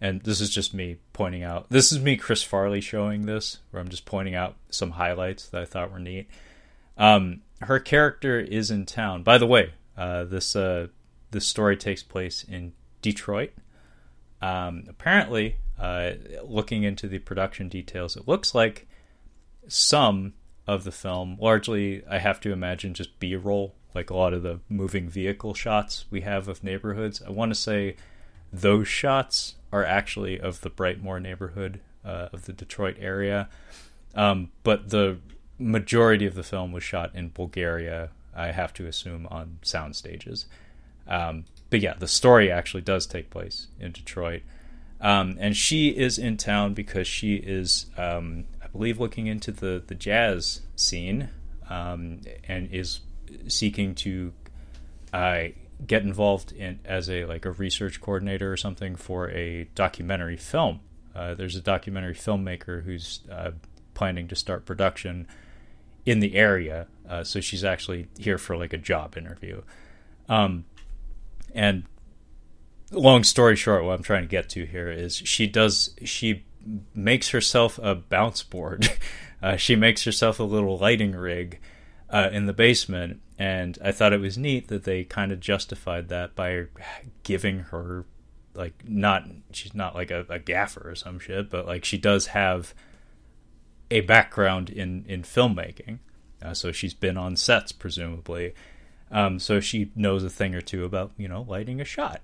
[0.00, 3.82] and this is just me pointing out this is me chris farley showing this where
[3.82, 6.28] i'm just pointing out some highlights that i thought were neat.
[6.96, 9.22] Um, her character is in town.
[9.22, 10.88] By the way uh, this uh,
[11.30, 13.52] the story takes place in Detroit.
[14.40, 16.12] Um, apparently, uh,
[16.44, 18.86] looking into the production details, it looks like
[19.66, 20.34] some
[20.66, 24.42] of the film, largely, I have to imagine, just B roll, like a lot of
[24.42, 27.22] the moving vehicle shots we have of neighborhoods.
[27.26, 27.96] I want to say
[28.52, 33.48] those shots are actually of the Brightmoor neighborhood uh, of the Detroit area.
[34.14, 35.18] Um, but the
[35.58, 40.46] majority of the film was shot in Bulgaria, I have to assume, on sound stages.
[41.08, 44.42] Um, but yeah, the story actually does take place in Detroit.
[45.00, 49.82] Um, and she is in town because she is, um, I believe, looking into the,
[49.86, 51.30] the jazz scene
[51.70, 53.00] um, and is
[53.48, 54.32] seeking to
[55.12, 55.44] uh,
[55.86, 60.80] get involved in as a like a research coordinator or something for a documentary film.
[61.14, 63.52] Uh, there's a documentary filmmaker who's uh,
[63.94, 65.26] planning to start production
[66.06, 69.62] in the area, uh, so she's actually here for like a job interview.
[70.28, 70.64] Um,
[71.54, 71.84] and
[72.90, 76.44] long story short, what I'm trying to get to here is she does she
[76.94, 78.90] makes herself a bounce board.
[79.42, 81.58] Uh, she makes herself a little lighting rig
[82.10, 86.10] uh, in the basement, and I thought it was neat that they kind of justified
[86.10, 86.66] that by
[87.22, 88.04] giving her
[88.52, 92.26] like not she's not like a, a gaffer or some shit, but like she does
[92.26, 92.74] have
[93.90, 96.00] a background in in filmmaking,
[96.42, 98.52] uh, so she's been on sets presumably.
[99.10, 102.20] Um, so she knows a thing or two about you know lighting a shot.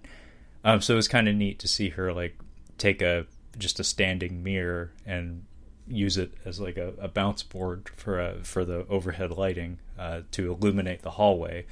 [0.66, 2.36] Um, so it was kind of neat to see her like
[2.76, 3.26] take a
[3.56, 5.44] just a standing mirror and
[5.86, 10.22] use it as like a, a bounce board for a, for the overhead lighting uh,
[10.32, 11.66] to illuminate the hallway.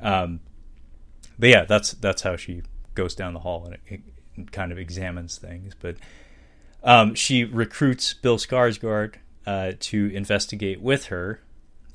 [0.00, 0.40] Um,
[1.38, 2.62] but yeah, that's that's how she
[2.94, 4.00] goes down the hall and it,
[4.36, 5.74] it kind of examines things.
[5.78, 5.96] But
[6.82, 9.16] um, she recruits Bill Skarsgård
[9.46, 11.42] uh, to investigate with her.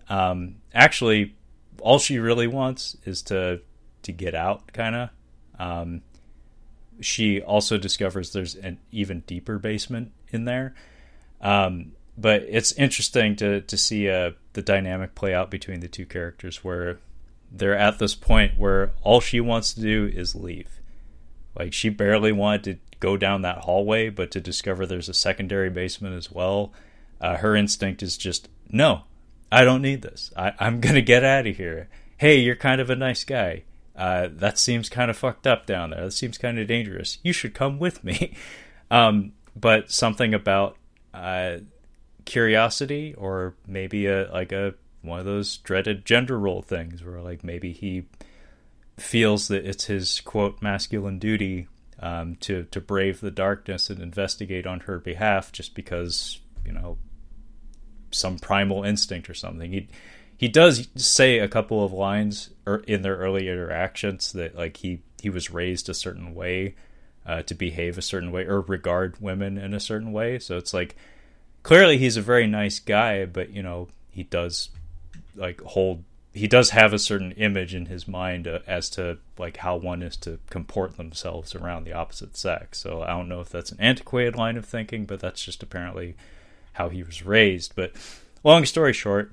[0.07, 1.35] Um, actually,
[1.81, 3.61] all she really wants is to
[4.03, 5.09] to get out, kind of.
[6.99, 10.73] She also discovers there's an even deeper basement in there.
[11.41, 16.05] Um, but it's interesting to to see uh, the dynamic play out between the two
[16.05, 16.99] characters, where
[17.51, 20.81] they're at this point where all she wants to do is leave.
[21.57, 25.69] Like she barely wanted to go down that hallway, but to discover there's a secondary
[25.69, 26.73] basement as well,
[27.21, 29.03] uh, her instinct is just no,
[29.51, 30.31] I don't need this.
[30.35, 31.87] I, I'm gonna get out of here.
[32.17, 33.63] Hey, you're kind of a nice guy
[33.97, 36.05] uh, that seems kind of fucked up down there.
[36.05, 37.17] That seems kind of dangerous.
[37.23, 38.33] You should come with me.
[38.89, 40.77] Um, but something about
[41.13, 41.57] uh,
[42.23, 47.43] curiosity, or maybe a like a one of those dreaded gender role things, where like
[47.43, 48.05] maybe he
[48.95, 51.67] feels that it's his quote masculine duty
[51.99, 56.97] um, to to brave the darkness and investigate on her behalf, just because you know
[58.11, 59.73] some primal instinct or something.
[59.73, 59.89] He
[60.37, 65.01] he does say a couple of lines er, in their early interactions that like he
[65.21, 66.75] he was raised a certain way
[67.25, 70.39] uh, to behave a certain way or regard women in a certain way.
[70.39, 70.95] So it's like
[71.63, 74.69] clearly he's a very nice guy, but you know he does
[75.35, 79.57] like hold he does have a certain image in his mind uh, as to like
[79.57, 82.77] how one is to comport themselves around the opposite sex.
[82.77, 86.15] So I don't know if that's an antiquated line of thinking, but that's just apparently
[86.73, 87.73] how he was raised.
[87.75, 87.93] But
[88.43, 89.31] long story short,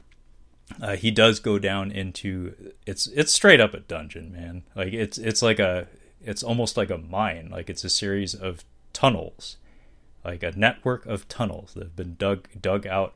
[0.81, 4.63] uh, he does go down into it's it's straight up a dungeon, man.
[4.75, 5.87] Like it's it's like a
[6.23, 7.49] it's almost like a mine.
[7.51, 9.57] Like it's a series of tunnels,
[10.25, 13.15] like a network of tunnels that have been dug dug out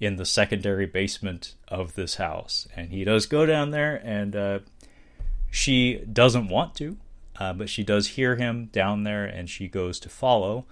[0.00, 2.68] in the secondary basement of this house.
[2.74, 4.58] And he does go down there, and uh,
[5.50, 6.96] she doesn't want to,
[7.38, 10.64] uh, but she does hear him down there, and she goes to follow.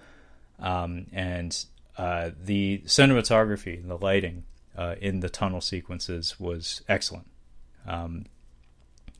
[0.59, 1.65] Um, and
[1.97, 4.45] uh, the cinematography and the lighting
[4.77, 7.27] uh, in the tunnel sequences was excellent.
[7.87, 8.25] Um,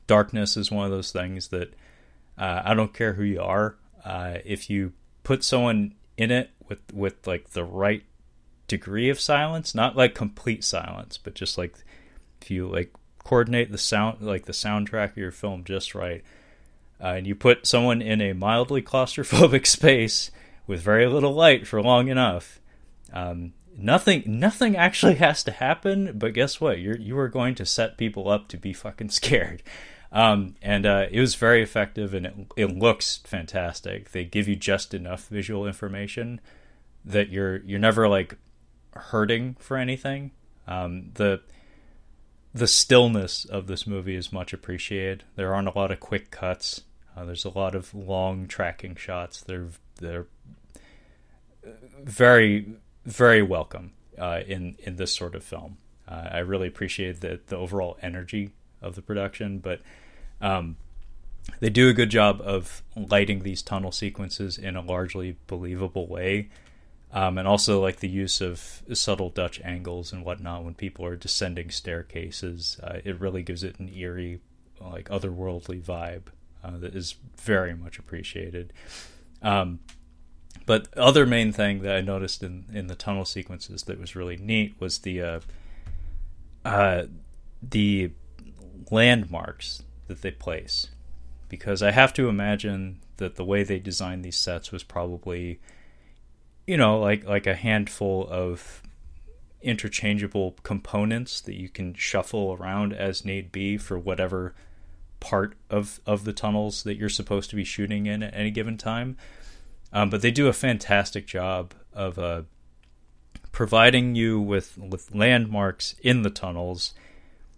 [0.06, 1.74] darkness is one of those things that
[2.38, 3.76] uh, I don't care who you are.
[4.04, 4.92] Uh, if you
[5.24, 8.04] put someone in it with with like the right
[8.68, 11.74] degree of silence, not like complete silence, but just like
[12.40, 12.92] if you like
[13.24, 16.22] coordinate the sound like the soundtrack of your film just right,
[17.02, 20.30] uh, and you put someone in a mildly claustrophobic space
[20.66, 22.60] with very little light for long enough,
[23.12, 26.80] um, nothing nothing actually has to happen but guess what?
[26.80, 29.62] You're you are going to set people up to be fucking scared.
[30.10, 34.12] Um, and uh, it was very effective and it, it looks fantastic.
[34.12, 36.40] They give you just enough visual information
[37.04, 38.36] that you're you're never like
[38.94, 40.32] hurting for anything.
[40.66, 41.40] Um, the
[42.54, 45.24] the stillness of this movie is much appreciated.
[45.36, 46.82] There aren't a lot of quick cuts.
[47.16, 49.42] Uh, there's a lot of long tracking shots.
[49.42, 50.26] They're they're
[52.02, 52.66] very
[53.08, 55.78] very welcome uh, in in this sort of film.
[56.06, 58.50] Uh, I really appreciate the the overall energy
[58.80, 59.80] of the production, but
[60.40, 60.76] um,
[61.60, 66.50] they do a good job of lighting these tunnel sequences in a largely believable way.
[67.10, 71.16] Um, and also like the use of subtle Dutch angles and whatnot when people are
[71.16, 72.78] descending staircases.
[72.82, 74.40] Uh, it really gives it an eerie,
[74.78, 76.24] like otherworldly vibe
[76.62, 78.74] uh, that is very much appreciated.
[79.40, 79.80] Um,
[80.68, 84.36] but other main thing that I noticed in in the tunnel sequences that was really
[84.36, 85.40] neat was the uh,
[86.62, 87.04] uh,
[87.62, 88.10] the
[88.90, 90.88] landmarks that they place,
[91.48, 95.58] because I have to imagine that the way they designed these sets was probably,
[96.66, 98.82] you know, like like a handful of
[99.62, 104.54] interchangeable components that you can shuffle around as need be for whatever
[105.18, 108.76] part of of the tunnels that you're supposed to be shooting in at any given
[108.76, 109.16] time.
[109.92, 112.42] Um, but they do a fantastic job of uh,
[113.52, 116.94] providing you with with landmarks in the tunnels,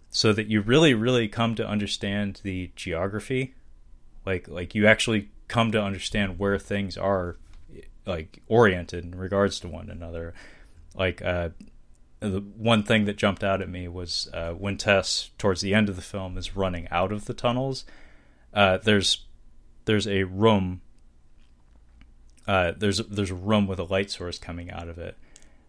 [0.09, 3.53] so that you really really come to understand the geography,
[4.25, 7.35] like like you actually come to understand where things are,
[8.05, 10.33] like oriented in regards to one another.
[10.95, 11.49] Like uh,
[12.21, 15.89] the one thing that jumped out at me was uh, when Tess, towards the end
[15.89, 17.83] of the film, is running out of the tunnels.
[18.53, 19.25] Uh, there's
[19.85, 20.81] there's a room
[22.51, 25.17] uh, there's there's a room with a light source coming out of it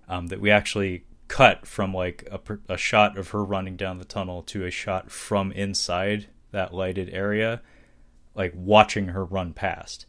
[0.08, 4.04] um, that we actually cut from like a, a shot of her running down the
[4.04, 7.62] tunnel to a shot from inside that lighted area,
[8.34, 10.06] like watching her run past.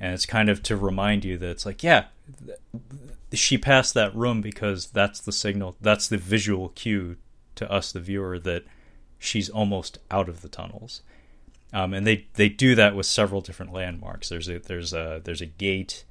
[0.00, 2.06] And it's kind of to remind you that it's like, yeah,
[3.32, 7.18] she passed that room because that's the signal, that's the visual cue
[7.54, 8.64] to us, the viewer, that
[9.20, 11.02] she's almost out of the tunnels.
[11.72, 14.28] Um, and they they do that with several different landmarks.
[14.28, 16.04] There's a there's a there's a gate.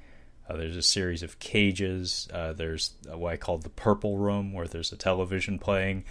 [0.50, 2.28] Uh, there's a series of cages.
[2.34, 6.06] Uh, there's what I call the purple room, where there's a television playing.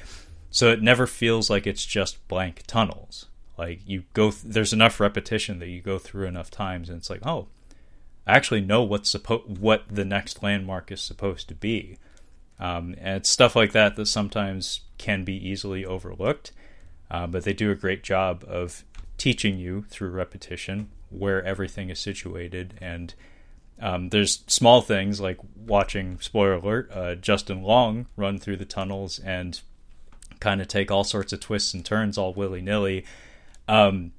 [0.51, 3.27] So it never feels like it's just blank tunnels.
[3.57, 7.11] Like you go, th- there's enough repetition that you go through enough times, and it's
[7.11, 7.49] like, oh,
[8.27, 11.99] I actually know what's supposed what the next landmark is supposed to be.
[12.61, 16.53] Um, and it's stuff like that that sometimes can be easily overlooked.
[17.11, 18.85] Uh, but they do a great job of
[19.19, 23.15] teaching you through repetition where everything is situated and
[23.81, 29.19] um, there's small things like watching spoiler alert uh, justin long run through the tunnels
[29.19, 29.61] and
[30.41, 33.05] kind of take all sorts of twists and turns all willy-nilly.
[33.67, 34.13] Um,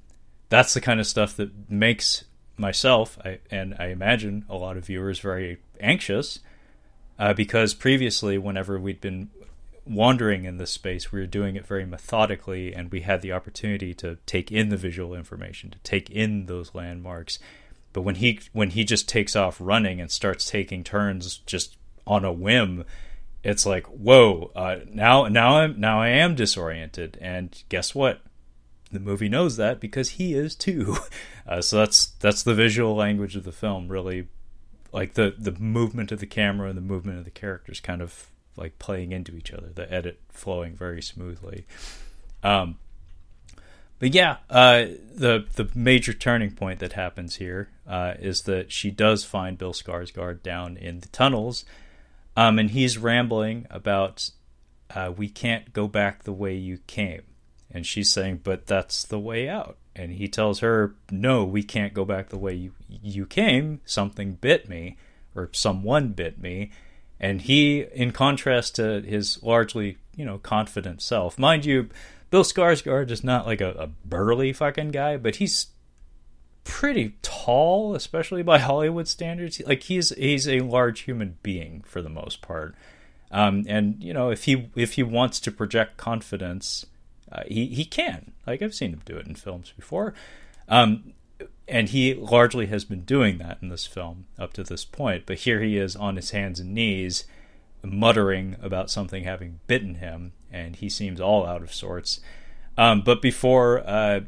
[0.48, 2.24] that's the kind of stuff that makes
[2.56, 6.40] myself I, and i imagine a lot of viewers very anxious
[7.18, 9.30] uh, because previously whenever we'd been
[9.86, 13.94] wandering in this space, we were doing it very methodically, and we had the opportunity
[13.94, 17.38] to take in the visual information, to take in those landmarks.
[17.92, 21.76] But when he when he just takes off running and starts taking turns just
[22.06, 22.84] on a whim,
[23.42, 24.52] it's like whoa!
[24.54, 28.20] Uh, now now I'm now I am disoriented, and guess what?
[28.92, 30.96] The movie knows that because he is too.
[31.48, 34.28] Uh, so that's that's the visual language of the film, really,
[34.92, 38.30] like the the movement of the camera and the movement of the characters, kind of
[38.56, 39.68] like playing into each other.
[39.68, 41.66] The edit flowing very smoothly.
[42.42, 42.78] Um,
[44.00, 48.90] but yeah, uh, the the major turning point that happens here uh, is that she
[48.90, 51.66] does find Bill Skarsgård down in the tunnels,
[52.34, 54.30] um, and he's rambling about
[54.94, 57.22] uh, we can't go back the way you came,
[57.70, 59.76] and she's saying, but that's the way out.
[59.94, 63.82] And he tells her, no, we can't go back the way you you came.
[63.84, 64.96] Something bit me,
[65.34, 66.70] or someone bit me,
[67.20, 71.90] and he, in contrast to his largely, you know, confident self, mind you,
[72.30, 75.66] Bill Skarsgård is not like a, a burly fucking guy, but he's
[76.64, 79.60] pretty tall, especially by Hollywood standards.
[79.66, 82.74] Like he's he's a large human being for the most part.
[83.30, 86.86] Um, and you know, if he if he wants to project confidence,
[87.30, 88.32] uh, he he can.
[88.46, 90.14] Like I've seen him do it in films before.
[90.68, 91.12] Um,
[91.70, 95.24] and he largely has been doing that in this film up to this point.
[95.24, 97.24] But here he is on his hands and knees,
[97.82, 102.20] muttering about something having bitten him, and he seems all out of sorts.
[102.76, 104.20] Um, but before uh,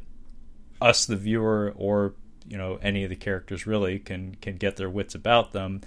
[0.81, 2.15] us, the viewer, or
[2.47, 5.81] you know any of the characters really can can get their wits about them,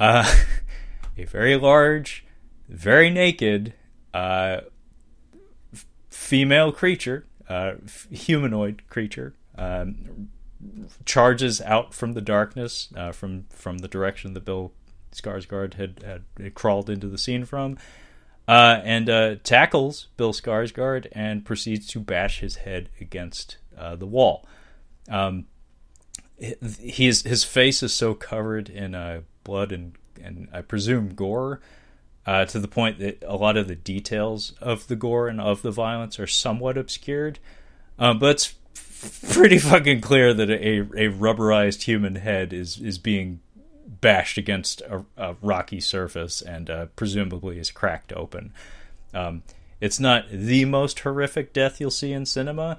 [0.00, 0.30] uh,
[1.16, 2.24] a very large,
[2.68, 3.74] very naked
[4.12, 4.62] uh,
[6.10, 7.74] female creature, uh,
[8.10, 9.34] humanoid creature.
[9.56, 10.30] Um,
[11.04, 14.72] charges out from the darkness, uh, from from the direction that Bill
[15.12, 17.78] Skarsgård had, had, had crawled into the scene from,
[18.46, 24.06] uh, and uh, tackles Bill Skarsgård and proceeds to bash his head against uh, the
[24.06, 24.46] wall.
[25.08, 25.46] Um,
[26.38, 31.60] his his face is so covered in uh, blood and and I presume gore.
[32.26, 35.62] Uh, to the point that a lot of the details of the gore and of
[35.62, 37.38] the violence are somewhat obscured,
[37.96, 38.52] but
[39.32, 43.40] pretty fucking clear that a, a rubberized human head is is being
[44.00, 48.52] bashed against a, a rocky surface and uh, presumably is cracked open.
[49.12, 49.42] Um,
[49.80, 52.78] it's not the most horrific death you'll see in cinema,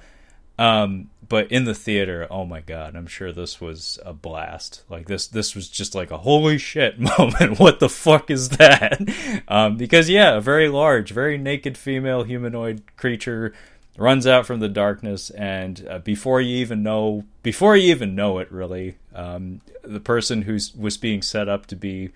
[0.57, 4.83] um, but in the theater, oh my god, I'm sure this was a blast.
[4.89, 7.59] Like this, this was just like a holy shit moment.
[7.59, 9.01] what the fuck is that?
[9.47, 13.53] Um, because yeah, a very large, very naked female humanoid creature
[13.97, 18.39] runs out from the darkness, and uh, before you even know, before you even know
[18.39, 22.09] it, really, um, the person who's was being set up to be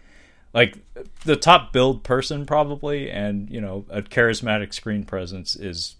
[0.53, 0.77] like
[1.25, 5.95] the top build person probably, and you know, a charismatic screen presence is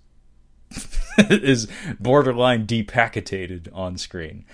[1.18, 1.68] is
[2.00, 4.46] borderline depacketated on screen.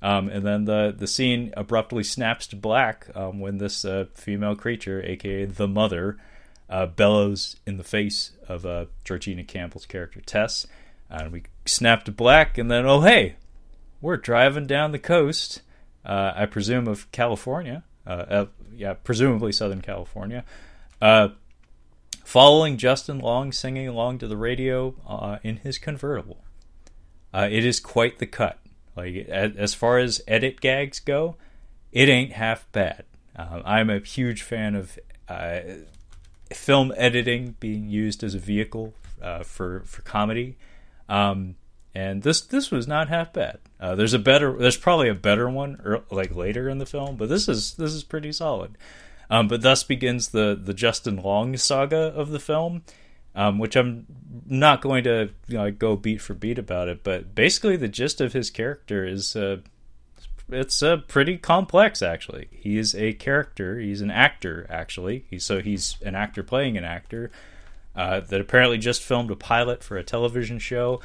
[0.00, 4.54] Um, and then the the scene abruptly snaps to black um, when this uh, female
[4.54, 6.16] creature, aka the mother,
[6.70, 10.66] uh, bellows in the face of uh, Georgina Campbell's character Tess,
[11.10, 13.36] and we snap to black, and then oh hey,
[14.00, 15.62] we're driving down the coast,
[16.04, 20.44] uh, I presume of California, uh, uh, yeah, presumably Southern California,
[22.24, 24.94] following Justin Long singing along to the radio
[25.42, 26.44] in his convertible.
[27.34, 28.58] it is quite the cut.
[28.94, 31.36] Like as far as edit gags go,
[31.92, 33.04] it ain't half bad.
[33.36, 34.98] I'm a huge fan of
[36.52, 40.56] film editing being used as a vehicle uh, for for comedy.
[41.08, 41.56] Um,
[41.94, 43.58] and this this was not half bad.
[43.80, 47.16] Uh, there's a better, there's probably a better one or, like later in the film,
[47.16, 48.76] but this is this is pretty solid.
[49.30, 52.82] Um, but thus begins the the Justin Long saga of the film,
[53.34, 54.06] um, which I'm
[54.46, 57.02] not going to you know, go beat for beat about it.
[57.02, 59.58] But basically, the gist of his character is uh,
[60.50, 62.48] it's uh, pretty complex actually.
[62.50, 63.78] He is a character.
[63.78, 65.24] He's an actor actually.
[65.38, 67.30] So he's an actor playing an actor
[67.94, 71.00] uh, that apparently just filmed a pilot for a television show,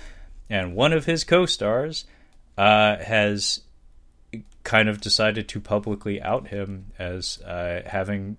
[0.49, 2.05] and one of his co-stars
[2.57, 3.61] uh, has
[4.63, 8.37] kind of decided to publicly out him as uh, having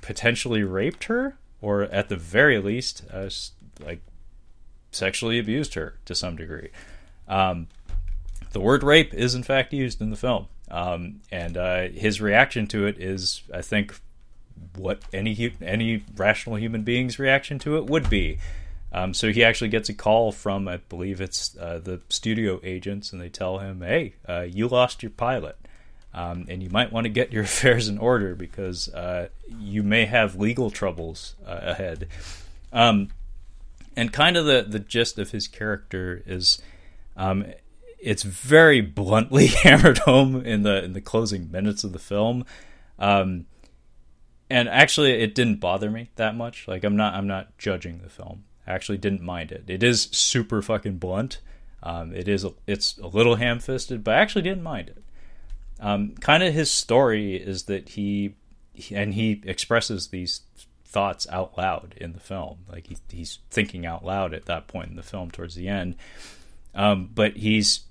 [0.00, 3.30] potentially raped her, or at the very least, uh,
[3.84, 4.00] like
[4.90, 6.70] sexually abused her to some degree.
[7.28, 7.68] Um,
[8.56, 12.66] the word rape is in fact used in the film, um, and uh, his reaction
[12.68, 13.94] to it is, I think,
[14.76, 18.38] what any any rational human being's reaction to it would be.
[18.92, 23.12] Um, so he actually gets a call from, I believe it's uh, the studio agents,
[23.12, 25.58] and they tell him, "Hey, uh, you lost your pilot,
[26.14, 29.28] um, and you might want to get your affairs in order because uh,
[29.58, 32.08] you may have legal troubles uh, ahead."
[32.72, 33.10] Um,
[33.94, 36.62] and kind of the the gist of his character is,
[37.18, 37.44] um,
[38.06, 42.44] it's very bluntly hammered home in the in the closing minutes of the film.
[42.98, 43.46] Um,
[44.48, 46.68] and actually, it didn't bother me that much.
[46.68, 48.44] Like I'm not I'm not judging the film.
[48.64, 49.64] I actually didn't mind it.
[49.66, 51.40] It is super fucking blunt.
[51.82, 55.04] Um, it is a, it's a little ham fisted, but I actually didn't mind it.
[55.78, 58.34] Um, kind of his story is that he,
[58.90, 60.40] and he expresses these
[60.84, 62.58] thoughts out loud in the film.
[62.68, 65.94] Like he, he's thinking out loud at that point in the film towards the end.
[66.74, 67.85] Um, but he's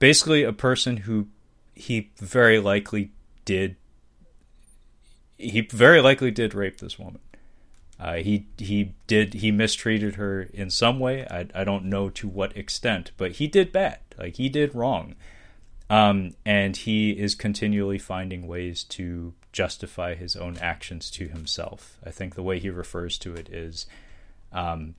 [0.00, 1.28] basically a person who
[1.74, 3.12] he very likely
[3.44, 3.76] did
[5.38, 7.20] he very likely did rape this woman.
[7.98, 11.26] Uh, he he did he mistreated her in some way.
[11.30, 14.00] I I don't know to what extent, but he did bad.
[14.18, 15.14] Like he did wrong,
[15.88, 21.98] um, and he is continually finding ways to justify his own actions to himself.
[22.04, 23.86] I think the way he refers to it is,
[24.52, 24.94] um,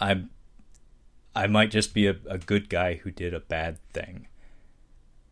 [0.00, 0.30] I'm
[1.40, 4.28] I might just be a, a good guy who did a bad thing.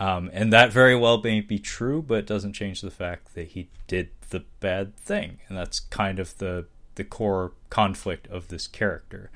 [0.00, 3.48] Um, and that very well may be true, but it doesn't change the fact that
[3.48, 5.40] he did the bad thing.
[5.48, 9.30] And that's kind of the, the core conflict of this character.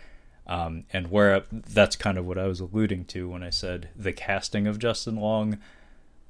[0.46, 4.12] Um, and where that's kind of what I was alluding to when I said the
[4.14, 5.58] casting of Justin Long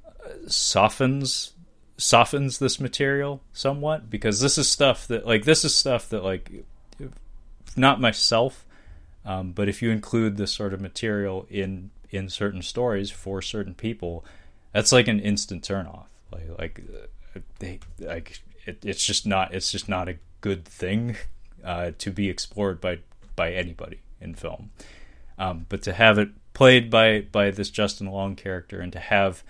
[0.05, 1.53] uh, softens
[1.95, 6.65] softens this material somewhat because this is stuff that like this is stuff that like
[7.75, 8.65] not myself
[9.25, 13.73] um, but if you include this sort of material in in certain stories for certain
[13.73, 14.23] people,
[14.71, 16.05] that's like an instant turnoff.
[16.31, 16.81] Like like
[17.35, 21.15] uh, they like it, it's just not it's just not a good thing
[21.63, 22.99] uh, to be explored by
[23.35, 24.71] by anybody in film.
[25.37, 29.43] Um, but to have it played by by this Justin Long character and to have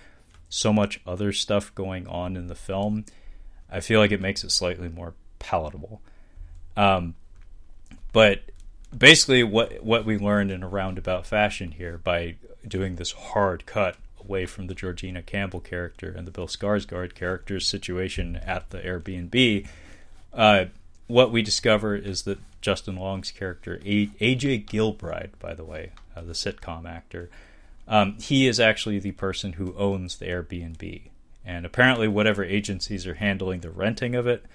[0.48, 3.04] so much other stuff going on in the film,
[3.70, 6.00] I feel like it makes it slightly more palatable.
[6.76, 7.16] Um,
[8.12, 8.42] but
[8.96, 12.36] basically what what we learned in a roundabout fashion here by
[12.66, 17.66] doing this hard cut away from the Georgina Campbell character and the Bill Skarsgård character's
[17.66, 19.66] situation at the Airbnb,
[20.32, 20.64] uh,
[21.06, 26.32] what we discover is that Justin Long's character, AJ Gilbride, by the way, uh, the
[26.32, 27.28] sitcom actor.
[27.86, 31.02] Um, he is actually the person who owns the Airbnb,
[31.44, 34.46] and apparently, whatever agencies are handling the renting of it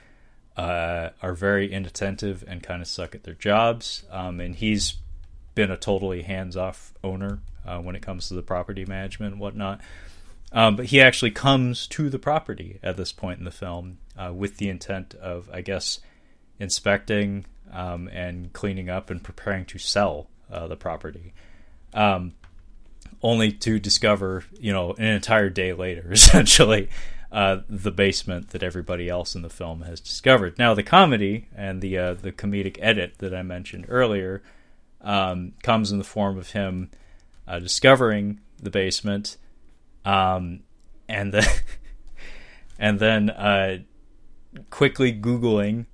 [0.60, 4.03] uh, are very inattentive and kind of suck at their jobs.
[4.12, 4.95] Um, and he's
[5.55, 9.80] been a totally hands-off owner uh, when it comes to the property management and whatnot.
[10.51, 14.34] Um, but he actually comes to the property at this point in the film uh,
[14.34, 16.01] with the intent of, I guess,
[16.60, 21.34] inspecting um, and cleaning up and preparing to sell uh, the property.
[21.93, 22.34] Um,
[23.22, 26.89] only to discover, you know, an entire day later, essentially,
[27.32, 30.57] uh, the basement that everybody else in the film has discovered.
[30.57, 34.41] Now, the comedy and the uh, the comedic edit that I mentioned earlier
[35.01, 36.89] um, comes in the form of him
[37.47, 39.38] uh, discovering the basement,
[40.05, 40.61] um,
[41.07, 41.45] and then
[42.80, 43.80] and then uh,
[44.69, 45.86] quickly googling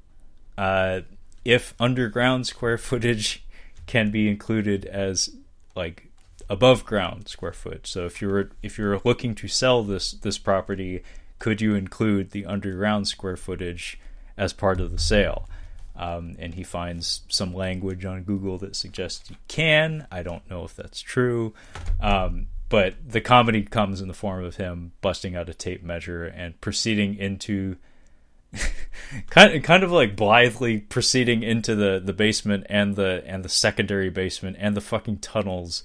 [0.58, 1.02] uh,
[1.44, 3.46] if underground square footage
[3.88, 5.36] can be included as
[5.76, 6.12] like
[6.50, 7.88] above ground square foot.
[7.88, 11.04] So if you're if you're looking to sell this this property,
[11.40, 14.00] could you include the underground square footage
[14.38, 15.50] as part of the sale?
[15.98, 20.08] Um, and he finds some language on Google that suggests you can.
[20.12, 21.54] I don't know if that's true,
[22.02, 26.26] um, but the comedy comes in the form of him busting out a tape measure
[26.26, 27.78] and proceeding into
[29.30, 33.50] kind of, kind of like blithely proceeding into the, the basement and the and the
[33.50, 35.84] secondary basement and the fucking tunnels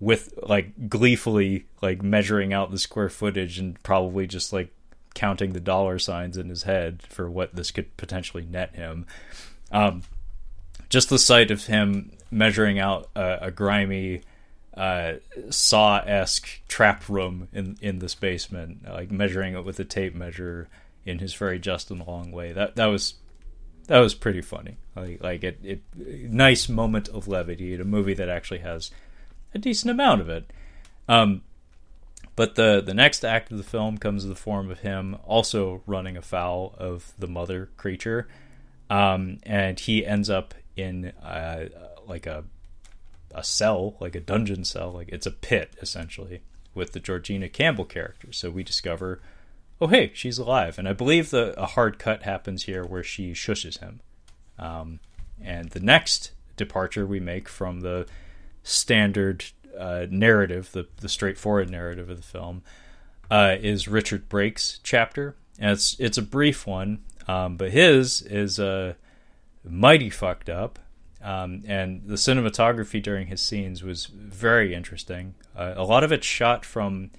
[0.00, 4.72] with like gleefully like measuring out the square footage and probably just like
[5.14, 9.06] counting the dollar signs in his head for what this could potentially net him.
[9.70, 10.02] Um,
[10.88, 14.22] just the sight of him measuring out a, a grimy
[14.76, 15.14] uh,
[15.50, 20.68] saw esque trap room in in this basement, like measuring it with a tape measure
[21.04, 22.52] in his very Justin Long way.
[22.52, 23.14] That that was
[23.86, 24.76] that was pretty funny.
[24.96, 28.90] Like like it, it nice moment of levity in a movie that actually has
[29.54, 30.52] a decent amount of it.
[31.08, 31.42] Um,
[32.36, 35.82] but the the next act of the film comes in the form of him also
[35.86, 38.28] running afoul of the mother creature,
[38.90, 41.66] um, and he ends up in uh,
[42.06, 42.44] like a
[43.34, 46.40] a cell, like a dungeon cell, like it's a pit essentially
[46.74, 48.32] with the Georgina Campbell character.
[48.32, 49.20] So we discover,
[49.80, 53.32] oh hey, she's alive, and I believe the a hard cut happens here where she
[53.32, 54.00] shushes him.
[54.58, 55.00] Um,
[55.42, 58.06] and the next departure we make from the
[58.62, 59.44] standard
[59.78, 62.62] uh, narrative, the the straightforward narrative of the film,
[63.30, 68.58] uh, is Richard Brake's chapter, and it's it's a brief one, um, but his is
[68.58, 68.94] uh,
[69.64, 70.78] mighty fucked up,
[71.22, 75.34] um, and the cinematography during his scenes was very interesting.
[75.56, 77.10] Uh, a lot of it's shot from.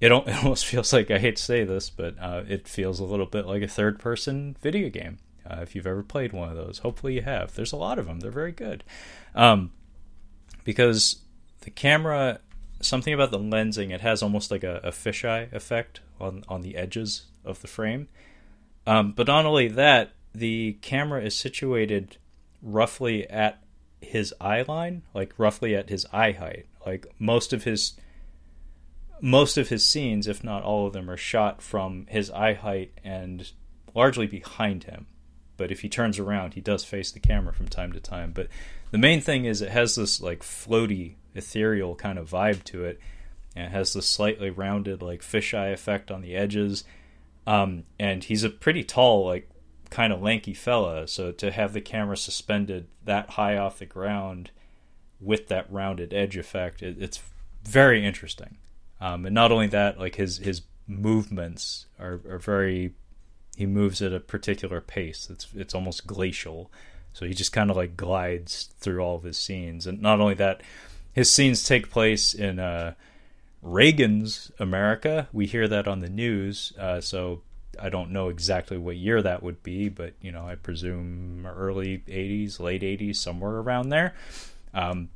[0.00, 3.04] It, it almost feels like I hate to say this, but uh, it feels a
[3.04, 5.18] little bit like a third-person video game.
[5.48, 7.54] Uh, if you've ever played one of those, hopefully you have.
[7.54, 8.82] There's a lot of them; they're very good.
[9.34, 9.72] Um,
[10.64, 11.20] because
[11.70, 12.40] the camera
[12.80, 16.76] something about the lensing it has almost like a, a fisheye effect on on the
[16.76, 18.08] edges of the frame.
[18.86, 22.16] Um, but not only that the camera is situated
[22.60, 23.62] roughly at
[24.00, 26.66] his eye line like roughly at his eye height.
[26.84, 27.94] Like most of his
[29.20, 32.92] most of his scenes if not all of them are shot from his eye height
[33.04, 33.52] and
[33.94, 35.06] largely behind him.
[35.56, 38.32] But if he turns around he does face the camera from time to time.
[38.32, 38.48] But
[38.90, 43.00] the main thing is it has this like floaty ethereal kind of vibe to it.
[43.56, 46.84] And it has this slightly rounded, like fisheye effect on the edges.
[47.46, 49.50] Um, and he's a pretty tall, like
[49.90, 51.08] kind of lanky fella.
[51.08, 54.50] So to have the camera suspended that high off the ground
[55.20, 57.20] with that rounded edge effect, it, it's
[57.64, 58.56] very interesting.
[59.00, 62.94] Um, and not only that, like his his movements are, are very.
[63.56, 65.28] He moves at a particular pace.
[65.30, 66.70] It's it's almost glacial.
[67.12, 70.34] So he just kind of like glides through all of his scenes, and not only
[70.34, 70.62] that,
[71.12, 72.94] his scenes take place in uh,
[73.62, 75.28] Reagan's America.
[75.32, 77.42] We hear that on the news, uh, so
[77.80, 82.02] I don't know exactly what year that would be, but you know, I presume early
[82.06, 84.14] '80s, late '80s, somewhere around there.
[84.72, 85.10] Um,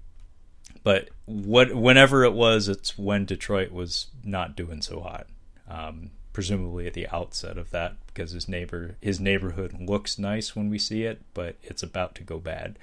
[0.83, 5.27] but what, whenever it was, it's when Detroit was not doing so hot.
[5.69, 10.69] Um, presumably at the outset of that, because his neighbor, his neighborhood looks nice when
[10.69, 12.79] we see it, but it's about to go bad.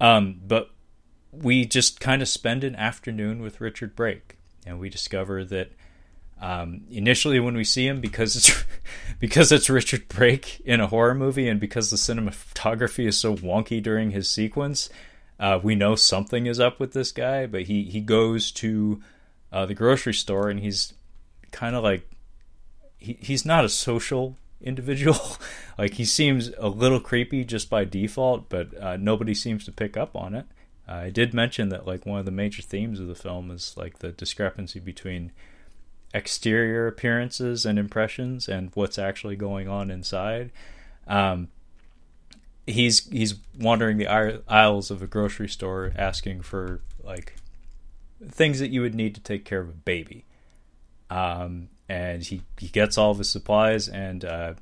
[0.00, 0.70] Um, but
[1.32, 5.72] we just kind of spend an afternoon with Richard Brake, and we discover that
[6.40, 8.64] um, initially when we see him, because it's
[9.18, 13.82] because it's Richard Brake in a horror movie, and because the cinematography is so wonky
[13.82, 14.88] during his sequence,
[15.38, 17.46] uh, we know something is up with this guy.
[17.46, 19.02] But he he goes to
[19.52, 20.94] uh, the grocery store, and he's
[21.52, 22.08] kind of like
[22.98, 25.36] he, he's not a social individual.
[25.78, 29.96] like he seems a little creepy just by default, but uh, nobody seems to pick
[29.96, 30.46] up on it.
[30.90, 34.00] I did mention that like one of the major themes of the film is like
[34.00, 35.30] the discrepancy between
[36.12, 40.50] exterior appearances and impressions and what's actually going on inside.
[41.06, 41.48] Um,
[42.66, 44.08] he's he's wandering the
[44.48, 47.36] aisles of a grocery store asking for like
[48.28, 50.24] things that you would need to take care of a baby.
[51.08, 54.54] Um, and he, he gets all of his supplies and uh,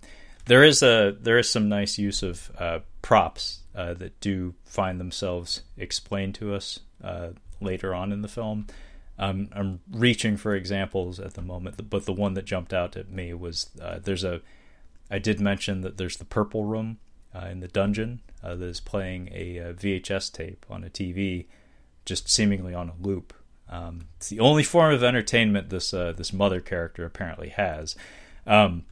[0.46, 4.98] there is a there is some nice use of uh, props uh, that do find
[4.98, 7.28] themselves explained to us uh,
[7.60, 8.66] later on in the film.
[9.20, 13.08] Um, I'm reaching for examples at the moment, but the one that jumped out at
[13.08, 14.40] me was uh, there's a.
[15.12, 16.98] I did mention that there's the purple room
[17.32, 21.46] uh, in the dungeon uh, that is playing a, a, VHS tape on a TV,
[22.04, 23.32] just seemingly on a loop.
[23.68, 27.94] Um, it's the only form of entertainment this this mother character apparently has.
[28.44, 28.86] Um,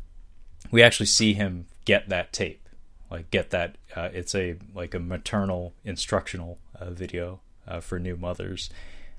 [0.71, 2.66] we actually see him get that tape,
[3.11, 3.77] like get that.
[3.95, 8.71] Uh, it's a like a maternal instructional uh, video uh, for new mothers.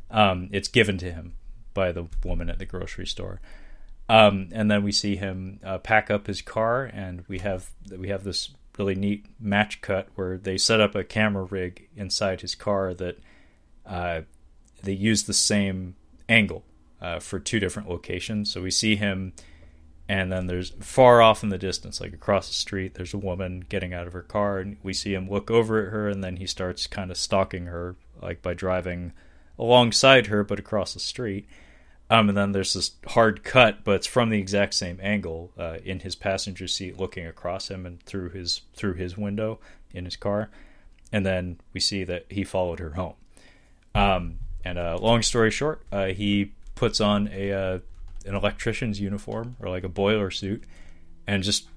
[0.09, 1.33] Um, it's given to him
[1.73, 3.39] by the woman at the grocery store.
[4.09, 8.07] Um, and then we see him uh, pack up his car, and we have we
[8.09, 12.55] have this really neat match cut where they set up a camera rig inside his
[12.55, 13.17] car that
[13.85, 14.21] uh,
[14.83, 15.95] they use the same
[16.29, 16.63] angle
[17.01, 18.51] uh, for two different locations.
[18.51, 19.33] So we see him
[20.09, 23.65] and then there's far off in the distance like across the street there's a woman
[23.67, 26.37] getting out of her car and we see him look over at her and then
[26.37, 29.11] he starts kind of stalking her like by driving
[29.59, 31.47] alongside her but across the street.
[32.09, 35.77] Um, and then there's this hard cut but it's from the exact same angle uh,
[35.83, 39.59] in his passenger seat looking across him and through his through his window
[39.93, 40.49] in his car.
[41.11, 43.15] And then we see that he followed her home.
[43.93, 47.79] Um, and uh, long story short uh, he puts on a uh,
[48.27, 50.63] an electrician's uniform or like a boiler suit
[51.25, 51.67] and just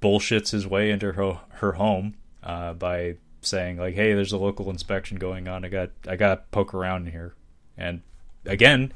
[0.00, 4.70] bullshits his way into her her home uh, by saying like, "Hey, there's a local
[4.70, 5.64] inspection going on.
[5.64, 7.34] I got I got to poke around here."
[7.76, 8.02] And
[8.44, 8.92] again,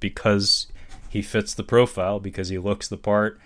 [0.00, 0.66] because
[1.08, 3.38] he fits the profile, because he looks the part,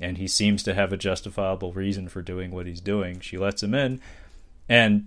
[0.00, 3.62] and he seems to have a justifiable reason for doing what he's doing, she lets
[3.62, 4.00] him in,
[4.68, 5.06] and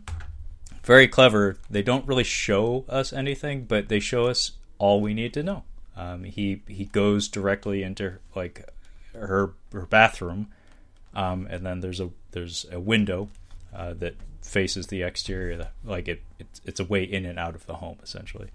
[0.83, 1.57] very clever.
[1.69, 5.63] They don't really show us anything, but they show us all we need to know.
[5.97, 8.69] Um, he he goes directly into like
[9.13, 10.49] her her bathroom,
[11.15, 13.29] um, and then there's a there's a window
[13.75, 17.65] uh, that faces the exterior, like it, it it's a way in and out of
[17.65, 18.47] the home essentially,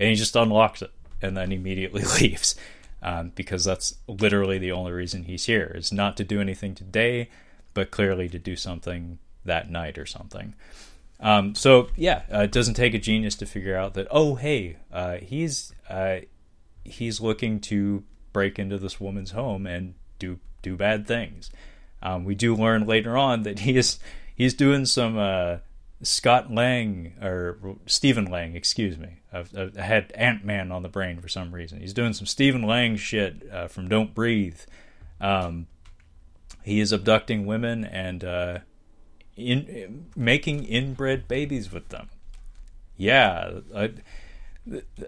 [0.00, 0.90] and he just unlocks it
[1.22, 2.56] and then immediately leaves.
[3.00, 7.28] Um, because that's literally the only reason he's here is not to do anything today,
[7.72, 10.54] but clearly to do something that night or something.
[11.20, 14.78] Um, so yeah, uh, it doesn't take a genius to figure out that oh hey,
[14.92, 16.18] uh, he's uh,
[16.88, 21.50] he's looking to break into this woman's home and do do bad things.
[22.02, 23.98] Um, we do learn later on that he is
[24.34, 25.58] he's doing some uh,
[26.02, 29.20] Scott Lang or Stephen Lang, excuse me.
[29.32, 31.80] I've, I've had Ant Man on the brain for some reason.
[31.80, 34.60] He's doing some Stephen Lang shit uh, from Don't Breathe.
[35.20, 35.66] Um,
[36.62, 38.58] he is abducting women and uh,
[39.36, 42.10] in making inbred babies with them.
[42.96, 43.92] Yeah, I,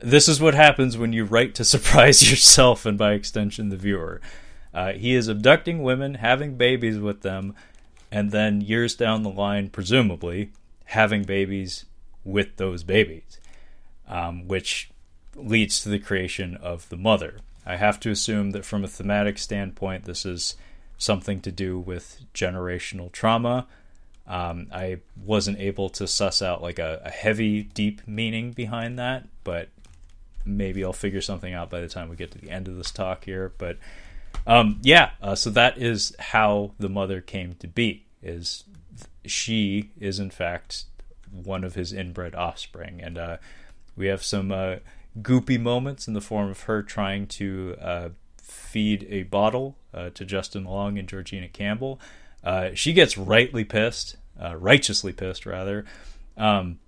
[0.02, 4.20] this is what happens when you write to surprise yourself and by extension the viewer.
[4.72, 7.54] Uh, he is abducting women, having babies with them,
[8.10, 10.52] and then years down the line, presumably,
[10.86, 11.84] having babies
[12.24, 13.40] with those babies,
[14.08, 14.90] um, which
[15.34, 17.38] leads to the creation of the mother.
[17.66, 20.56] I have to assume that from a thematic standpoint, this is
[20.98, 23.66] something to do with generational trauma
[24.30, 29.26] um, I wasn't able to suss out like a, a, heavy, deep meaning behind that,
[29.42, 29.70] but
[30.44, 32.92] maybe I'll figure something out by the time we get to the end of this
[32.92, 33.52] talk here.
[33.58, 33.78] But
[34.46, 38.06] um, yeah, uh, so that is how the mother came to be.
[38.22, 38.62] Is
[39.24, 40.84] she is in fact
[41.32, 43.36] one of his inbred offspring, and uh,
[43.96, 44.76] we have some uh,
[45.20, 48.08] goopy moments in the form of her trying to uh,
[48.40, 52.00] feed a bottle uh, to Justin Long and Georgina Campbell.
[52.44, 55.84] Uh, she gets rightly pissed uh, righteously pissed rather,
[56.36, 56.78] um,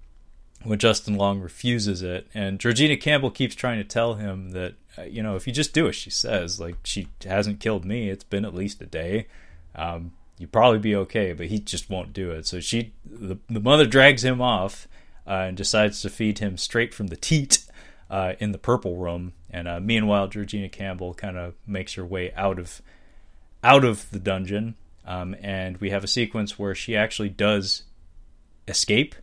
[0.64, 5.02] when Justin Long refuses it, and Georgina Campbell keeps trying to tell him that uh,
[5.02, 8.24] you know if you just do as she says, like she hasn't killed me, it's
[8.24, 9.26] been at least a day.
[9.74, 12.46] Um, you'd probably be okay, but he just won't do it.
[12.46, 14.88] So she, the, the mother drags him off
[15.26, 17.64] uh, and decides to feed him straight from the teat
[18.10, 19.34] uh, in the purple room.
[19.50, 22.82] And uh, meanwhile, Georgina Campbell kind of makes her way out of
[23.62, 24.74] out of the dungeon
[25.04, 27.84] um, and we have a sequence where she actually does
[28.68, 29.14] escape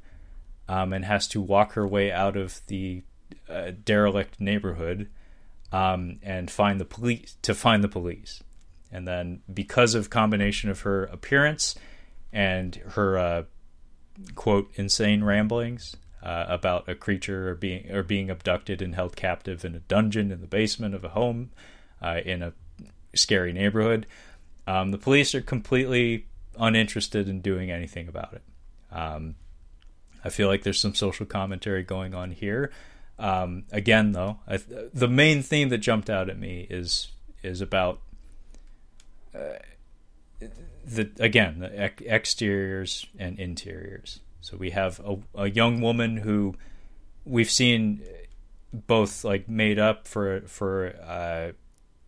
[0.68, 3.04] um, and has to walk her way out of the
[3.50, 5.10] uh, derelict neighborhood
[5.72, 8.44] um, and find the police to find the police.
[8.92, 11.76] And then, because of combination of her appearance
[12.34, 13.44] and her uh,
[14.36, 19.64] quote insane ramblings, uh, about a creature or being or being abducted and held captive
[19.64, 21.52] in a dungeon in the basement of a home
[22.02, 22.54] uh, in a
[23.16, 24.06] scary neighborhood.
[24.70, 26.28] Um, the police are completely
[26.59, 28.43] uninterested in doing anything about it.
[28.91, 29.36] Um,
[30.24, 32.72] I feel like there's some social commentary going on here.
[33.17, 34.59] Um, again, though, I,
[34.93, 37.11] the main theme that jumped out at me is
[37.41, 37.99] is about
[39.34, 39.57] uh,
[40.86, 44.20] the again the ex- exteriors and interiors.
[44.41, 46.55] So we have a, a young woman who
[47.26, 48.03] we've seen
[48.72, 51.53] both like made up for for uh,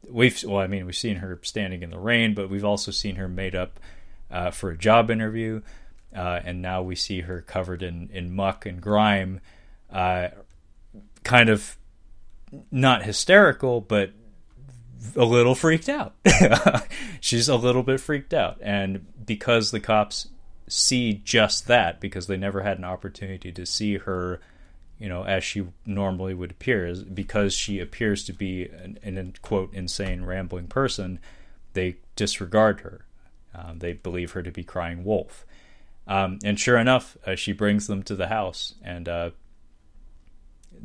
[0.09, 3.15] we've well I mean we've seen her standing in the rain, but we've also seen
[3.15, 3.79] her made up
[4.29, 5.61] uh, for a job interview,
[6.15, 9.41] uh, and now we see her covered in in muck and grime,
[9.91, 10.29] uh,
[11.23, 11.77] kind of
[12.71, 14.11] not hysterical, but
[15.15, 16.13] a little freaked out.
[17.19, 20.27] She's a little bit freaked out, and because the cops
[20.67, 24.39] see just that, because they never had an opportunity to see her,
[25.01, 29.73] you know, as she normally would appear, because she appears to be an, an quote
[29.73, 31.19] insane rambling person,
[31.73, 33.05] they disregard her.
[33.55, 35.43] Um, they believe her to be crying wolf.
[36.07, 39.31] Um, and sure enough, uh, she brings them to the house, and uh,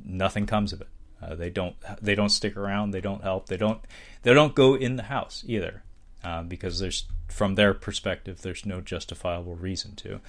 [0.02, 0.88] nothing comes of it.
[1.20, 2.92] Uh, they don't they don't stick around.
[2.92, 3.48] They don't help.
[3.48, 3.80] They don't
[4.22, 5.82] they don't go in the house either,
[6.24, 10.20] um, because there's from their perspective there's no justifiable reason to.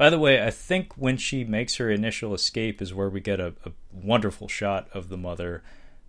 [0.00, 3.38] By the way, I think when she makes her initial escape is where we get
[3.38, 5.62] a, a wonderful shot of the mother,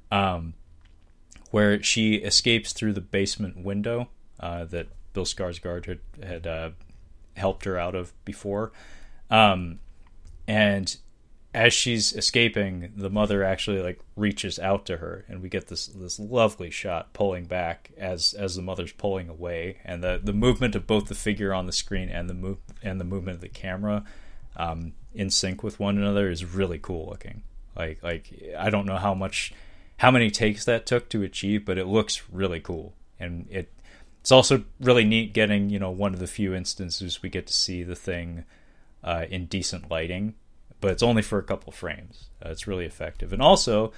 [0.09, 0.53] um,
[1.49, 4.07] where she escapes through the basement window
[4.39, 6.69] uh, that Bill Skarsgård had, had uh,
[7.35, 8.71] helped her out of before.
[9.29, 9.79] Um,
[10.47, 10.95] and
[11.53, 15.87] as she's escaping, the mother actually like reaches out to her, and we get this
[15.87, 20.75] this lovely shot pulling back as as the mother's pulling away, and the the movement
[20.75, 23.49] of both the figure on the screen and the move and the movement of the
[23.49, 24.03] camera
[24.55, 27.43] um, in sync with one another is really cool looking.
[27.75, 29.53] Like like I don't know how much
[29.97, 33.69] how many takes that took to achieve, but it looks really cool, and it
[34.21, 37.53] it's also really neat getting you know one of the few instances we get to
[37.53, 38.45] see the thing
[39.03, 40.35] uh, in decent lighting,
[40.81, 42.25] but it's only for a couple frames.
[42.43, 43.93] Uh, it's really effective, and also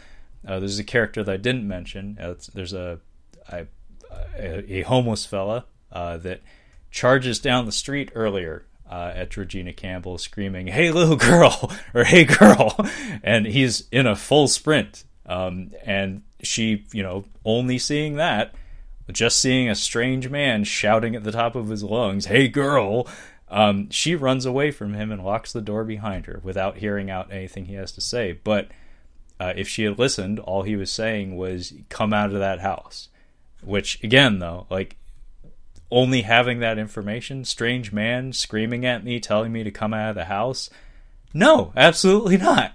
[0.47, 2.17] uh, there's a character that I didn't mention.
[2.21, 2.99] Uh, there's a,
[3.49, 3.65] a,
[4.37, 6.41] a homeless fella uh, that
[6.91, 12.25] charges down the street earlier uh, at Georgina Campbell, screaming, "Hey, little girl!" or "Hey,
[12.25, 12.75] girl!"
[13.23, 15.05] and he's in a full sprint.
[15.25, 18.53] Um, and she, you know, only seeing that
[19.11, 23.07] just seeing a strange man shouting at the top of his lungs, "Hey, girl!"
[23.53, 27.31] Um, she runs away from him and locks the door behind her without hearing out
[27.31, 28.33] anything he has to say.
[28.33, 28.69] But
[29.39, 33.09] uh, if she had listened, all he was saying was, "Come out of that house."
[33.61, 34.97] Which, again, though, like
[35.91, 40.15] only having that information, strange man screaming at me, telling me to come out of
[40.15, 40.69] the house.
[41.33, 42.73] No, absolutely not.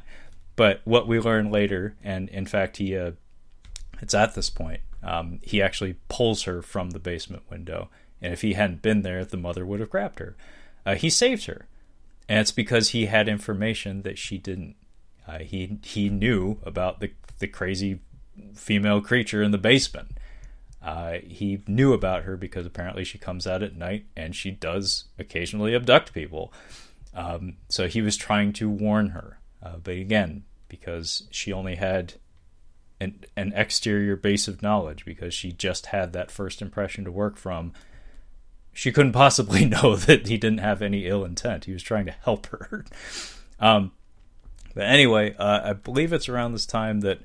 [0.54, 3.12] But what we learn later, and in fact, he uh,
[4.00, 7.88] it's at this point um, he actually pulls her from the basement window.
[8.20, 10.36] And if he hadn't been there, the mother would have grabbed her.
[10.88, 11.66] Uh, he saved her,
[12.30, 14.74] and it's because he had information that she didn't.
[15.26, 17.10] Uh, he he knew about the
[17.40, 18.00] the crazy
[18.54, 20.16] female creature in the basement.
[20.82, 25.04] Uh, he knew about her because apparently she comes out at night and she does
[25.18, 26.54] occasionally abduct people.
[27.12, 32.14] Um, so he was trying to warn her, uh, but again, because she only had
[32.98, 37.36] an, an exterior base of knowledge because she just had that first impression to work
[37.36, 37.74] from.
[38.78, 41.64] She couldn't possibly know that he didn't have any ill intent.
[41.64, 42.84] He was trying to help her.
[43.58, 43.90] um,
[44.72, 47.18] but anyway, uh, I believe it's around this time that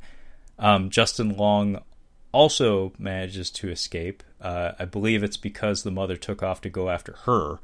[0.58, 1.84] um, Justin Long
[2.32, 4.24] also manages to escape.
[4.42, 7.60] Uh, I believe it's because the mother took off to go after her.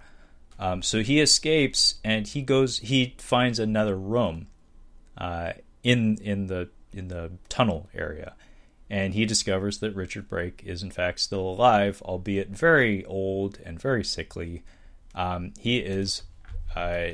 [0.60, 2.78] Um, so he escapes and he goes.
[2.78, 4.50] He finds another room
[5.18, 8.36] uh, in in the in the tunnel area.
[8.90, 13.80] And he discovers that Richard Brake is in fact still alive, albeit very old and
[13.80, 14.64] very sickly.
[15.14, 16.24] Um, he is
[16.76, 17.10] uh,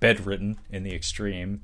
[0.00, 1.62] bedridden in the extreme,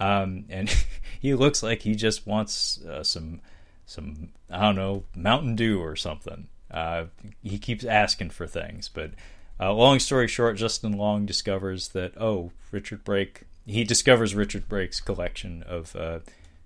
[0.00, 0.74] um, and
[1.20, 3.40] he looks like he just wants uh, some
[3.84, 6.48] some I don't know Mountain Dew or something.
[6.70, 7.06] Uh,
[7.42, 9.12] he keeps asking for things, but
[9.58, 13.42] uh, long story short, Justin Long discovers that oh, Richard Brake.
[13.64, 16.20] He discovers Richard Brake's collection of uh,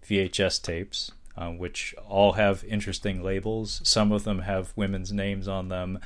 [0.07, 3.81] VHS tapes, uh, which all have interesting labels.
[3.83, 5.99] Some of them have women's names on them.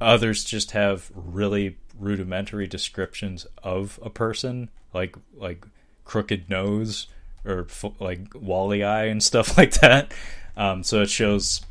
[0.00, 5.64] Others just have really rudimentary descriptions of a person, like like
[6.04, 7.06] crooked nose
[7.44, 7.68] or
[8.00, 10.12] like wally eye and stuff like that.
[10.56, 11.62] Um, so it shows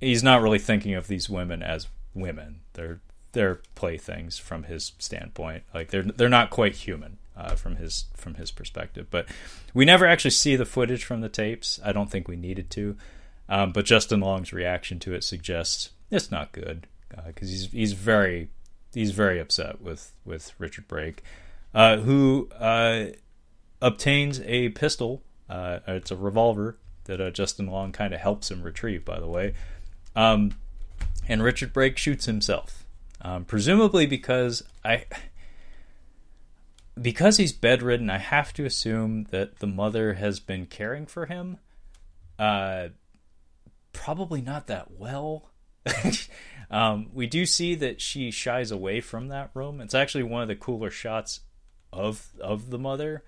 [0.00, 2.62] he's not really thinking of these women as women.
[2.72, 3.00] They're
[3.32, 5.62] they're playthings from his standpoint.
[5.72, 7.18] Like they're they're not quite human.
[7.36, 9.06] Uh, from his from his perspective.
[9.10, 9.26] But
[9.74, 11.80] we never actually see the footage from the tapes.
[11.84, 12.96] I don't think we needed to.
[13.48, 16.86] Um, but Justin Long's reaction to it suggests it's not good
[17.26, 18.48] because uh, he's he's very
[18.94, 21.22] he's very upset with with Richard Brake,
[21.74, 23.06] uh, who uh,
[23.82, 25.22] obtains a pistol.
[25.48, 29.04] Uh, it's a revolver that uh, Justin Long kind of helps him retrieve.
[29.04, 29.54] By the way,
[30.14, 30.52] um,
[31.26, 32.84] and Richard Brake shoots himself,
[33.20, 35.06] um, presumably because I
[37.00, 41.58] because he's bedridden, I have to assume that the mother has been caring for him.
[42.38, 42.88] Uh,
[43.92, 45.50] probably not that well.
[46.70, 49.80] um, we do see that she shies away from that room.
[49.80, 51.40] It's actually one of the cooler shots
[51.92, 53.24] of of the mother,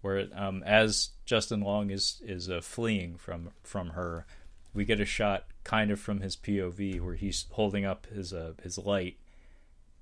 [0.00, 4.26] where um, as Justin Long is is uh, fleeing from from her,
[4.72, 8.52] we get a shot kind of from his POV where he's holding up his uh,
[8.62, 9.18] his light,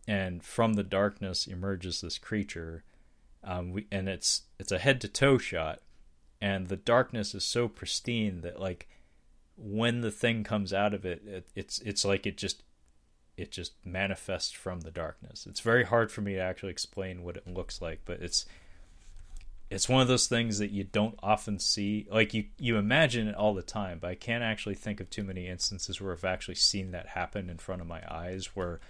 [0.06, 2.84] and from the darkness emerges this creature
[3.46, 5.80] um, we, and it's it's a head to toe shot,
[6.40, 8.88] and the darkness is so pristine that like
[9.56, 12.62] when the thing comes out of it, it it's it's like it just
[13.36, 15.46] it just manifests from the darkness.
[15.46, 18.46] It's very hard for me to actually explain what it looks like, but it's
[19.68, 22.06] it's one of those things that you don't often see.
[22.10, 25.24] Like you you imagine it all the time, but I can't actually think of too
[25.24, 28.80] many instances where I've actually seen that happen in front of my eyes where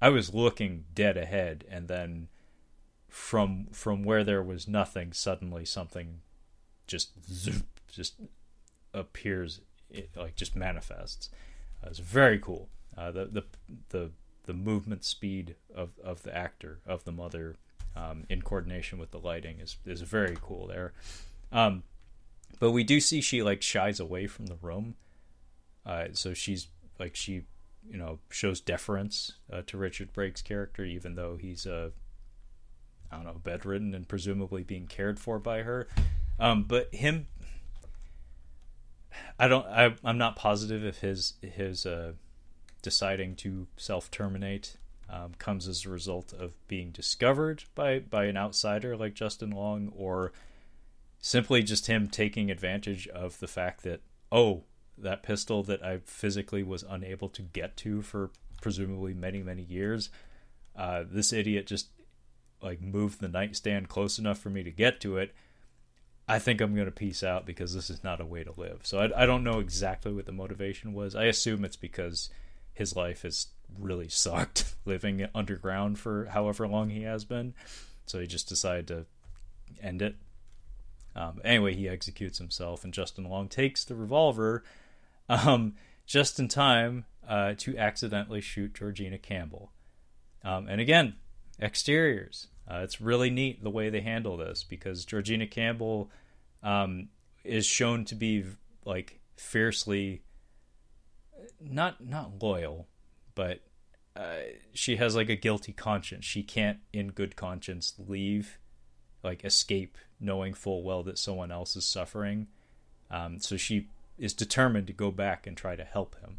[0.00, 2.28] I was looking dead ahead and then
[3.12, 6.20] from from where there was nothing, suddenly something
[6.86, 8.14] just zoop, just
[8.94, 9.60] appears,
[9.90, 11.28] it, like just manifests.
[11.84, 12.70] Uh, it's very cool.
[12.96, 13.44] Uh, the the
[13.90, 14.10] the
[14.44, 17.56] the movement speed of, of the actor of the mother
[17.94, 20.94] um, in coordination with the lighting is is very cool there.
[21.52, 21.82] Um,
[22.58, 24.94] but we do see she like shies away from the room.
[25.84, 27.42] Uh, so she's like she
[27.86, 31.92] you know shows deference uh, to Richard Brake's character, even though he's a
[33.12, 35.86] I don't know, bedridden and presumably being cared for by her.
[36.40, 37.26] Um, but him,
[39.38, 39.66] I don't.
[39.66, 42.12] I, I'm not positive if his his uh,
[42.80, 44.76] deciding to self terminate
[45.10, 49.92] um, comes as a result of being discovered by by an outsider like Justin Long,
[49.94, 50.32] or
[51.20, 54.00] simply just him taking advantage of the fact that
[54.30, 54.64] oh,
[54.96, 60.08] that pistol that I physically was unable to get to for presumably many many years.
[60.74, 61.88] Uh, this idiot just
[62.62, 65.34] like move the nightstand close enough for me to get to it,
[66.28, 68.80] I think I'm going to peace out because this is not a way to live.
[68.84, 71.14] So I, I don't know exactly what the motivation was.
[71.14, 72.30] I assume it's because
[72.72, 73.48] his life has
[73.78, 77.54] really sucked living underground for however long he has been.
[78.06, 79.06] So he just decided to
[79.82, 80.16] end it.
[81.14, 84.64] Um, anyway, he executes himself, and Justin Long takes the revolver
[85.28, 85.74] um,
[86.06, 89.72] just in time uh, to accidentally shoot Georgina Campbell.
[90.42, 91.14] Um, and again,
[91.60, 92.48] exteriors.
[92.70, 96.10] Uh, it's really neat the way they handle this because Georgina Campbell
[96.62, 97.08] um,
[97.44, 98.44] is shown to be
[98.84, 100.22] like fiercely
[101.60, 102.86] not not loyal,
[103.34, 103.60] but
[104.14, 104.36] uh,
[104.72, 106.24] she has like a guilty conscience.
[106.24, 108.58] She can't, in good conscience, leave,
[109.22, 112.48] like escape, knowing full well that someone else is suffering.
[113.10, 113.88] Um, so she
[114.18, 116.38] is determined to go back and try to help him.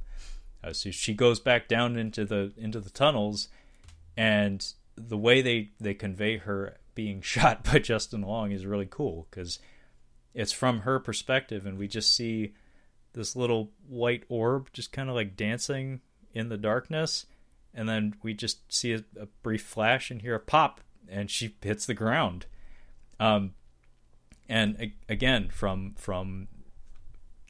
[0.63, 3.47] Uh, so she goes back down into the into the tunnels,
[4.15, 9.27] and the way they they convey her being shot by Justin Long is really cool
[9.29, 9.59] because
[10.33, 12.53] it's from her perspective, and we just see
[13.13, 16.01] this little white orb just kind of like dancing
[16.33, 17.25] in the darkness,
[17.73, 21.55] and then we just see a, a, brief flash and hear a pop, and she
[21.61, 22.47] hits the ground.
[23.19, 23.53] Um,
[24.49, 26.47] and again, from from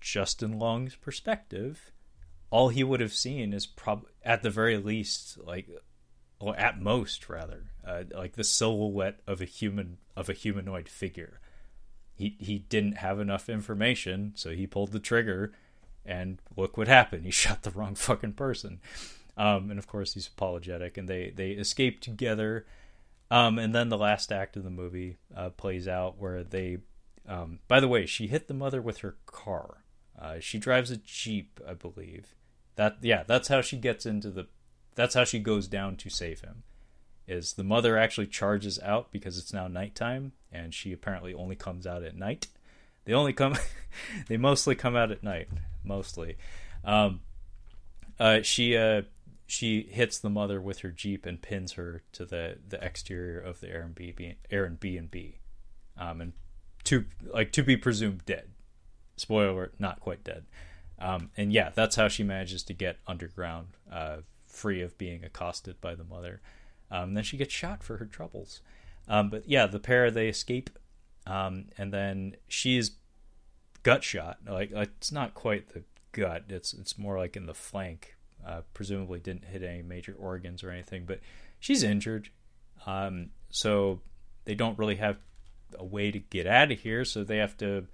[0.01, 1.91] Justin Long's perspective,
[2.49, 5.67] all he would have seen is probably at the very least like
[6.43, 11.39] or at most rather, uh, like the silhouette of a human of a humanoid figure.
[12.15, 15.53] He he didn't have enough information, so he pulled the trigger,
[16.05, 17.23] and look what happened.
[17.25, 18.81] He shot the wrong fucking person.
[19.37, 22.65] Um, and of course he's apologetic, and they they escape together.
[23.31, 26.79] Um, and then the last act of the movie uh, plays out where they.
[27.25, 29.85] Um, by the way, she hit the mother with her car.
[30.19, 32.35] Uh, she drives a jeep, I believe.
[32.75, 34.47] That yeah, that's how she gets into the
[34.95, 36.63] that's how she goes down to save him.
[37.27, 41.87] Is the mother actually charges out because it's now nighttime and she apparently only comes
[41.87, 42.47] out at night.
[43.05, 43.55] They only come,
[44.27, 45.49] they mostly come out at night,
[45.83, 46.37] mostly.
[46.83, 47.21] Um,
[48.19, 49.03] uh, she uh,
[49.47, 53.59] she hits the mother with her jeep and pins her to the the exterior of
[53.59, 55.33] the Airbnb Airbnb,
[55.97, 56.33] um, and
[56.85, 58.49] to like to be presumed dead.
[59.17, 60.45] Spoiler: not quite dead.
[60.99, 64.17] Um, and yeah, that's how she manages to get underground uh,
[64.53, 66.41] free of being accosted by the mother.
[66.91, 68.61] Um, then she gets shot for her troubles.
[69.07, 70.69] Um, but yeah, the pair they escape,
[71.25, 72.91] um, and then she's
[73.83, 74.39] gut shot.
[74.47, 78.15] Like it's not quite the gut; it's it's more like in the flank.
[78.45, 81.19] Uh, presumably didn't hit any major organs or anything, but
[81.59, 82.29] she's injured.
[82.85, 84.01] Um, so
[84.45, 85.17] they don't really have
[85.77, 87.87] a way to get out of here, so they have to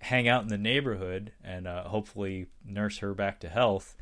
[0.00, 3.96] hang out in the neighborhood and uh, hopefully nurse her back to health.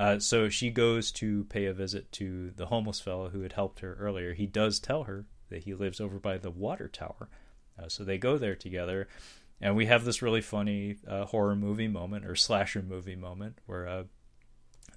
[0.00, 3.80] Uh, so she goes to pay a visit to the homeless fellow who had helped
[3.80, 4.32] her earlier.
[4.32, 7.28] He does tell her that he lives over by the water tower.
[7.78, 9.08] Uh, so they go there together.
[9.60, 13.86] And we have this really funny uh, horror movie moment or slasher movie moment where
[13.86, 14.04] uh,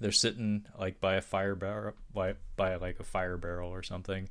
[0.00, 4.30] they're sitting like by a fire barrel, by, by like a fire barrel or something.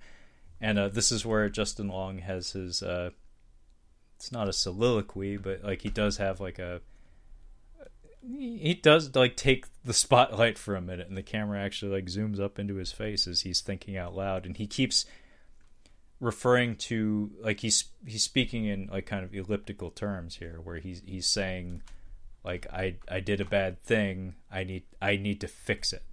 [0.59, 5.84] And uh, this is where Justin Long has his it's not a soliloquy, but like
[5.84, 6.82] he does have like a
[8.26, 12.39] he does like take the spotlight for a minute and the camera actually like zooms
[12.39, 15.05] up into his face as he's thinking out loud and he keeps
[16.19, 21.01] referring to like he's he's speaking in like kind of elliptical terms here where he's
[21.05, 21.82] he's saying
[22.45, 24.36] like I I did a bad thing.
[24.49, 26.03] I need I need to fix it.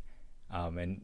[0.50, 1.02] Um and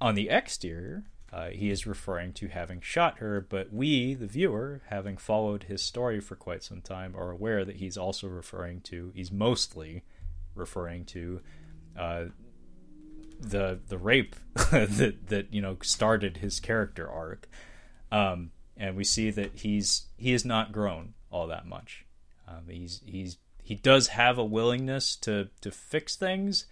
[0.00, 4.82] on the exterior uh, he is referring to having shot her, but we, the viewer,
[4.88, 9.10] having followed his story for quite some time, are aware that he's also referring to,
[9.14, 10.02] he's mostly
[10.54, 11.40] referring to
[11.98, 12.24] uh,
[13.40, 17.48] the the rape that that you know started his character arc,
[18.10, 22.04] um, and we see that he's he has not grown all that much.
[22.46, 26.66] Um, he's he's he does have a willingness to to fix things,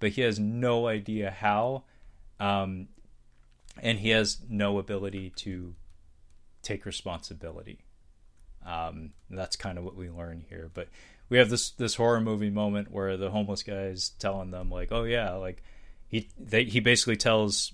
[0.00, 1.84] but he has no idea how.
[2.40, 2.88] Um,
[3.80, 5.74] and he has no ability to
[6.62, 7.84] take responsibility.
[8.64, 10.70] Um, that's kind of what we learn here.
[10.72, 10.88] But
[11.28, 14.92] we have this this horror movie moment where the homeless guy is telling them like,
[14.92, 15.62] "Oh yeah, like
[16.06, 17.72] he they, he basically tells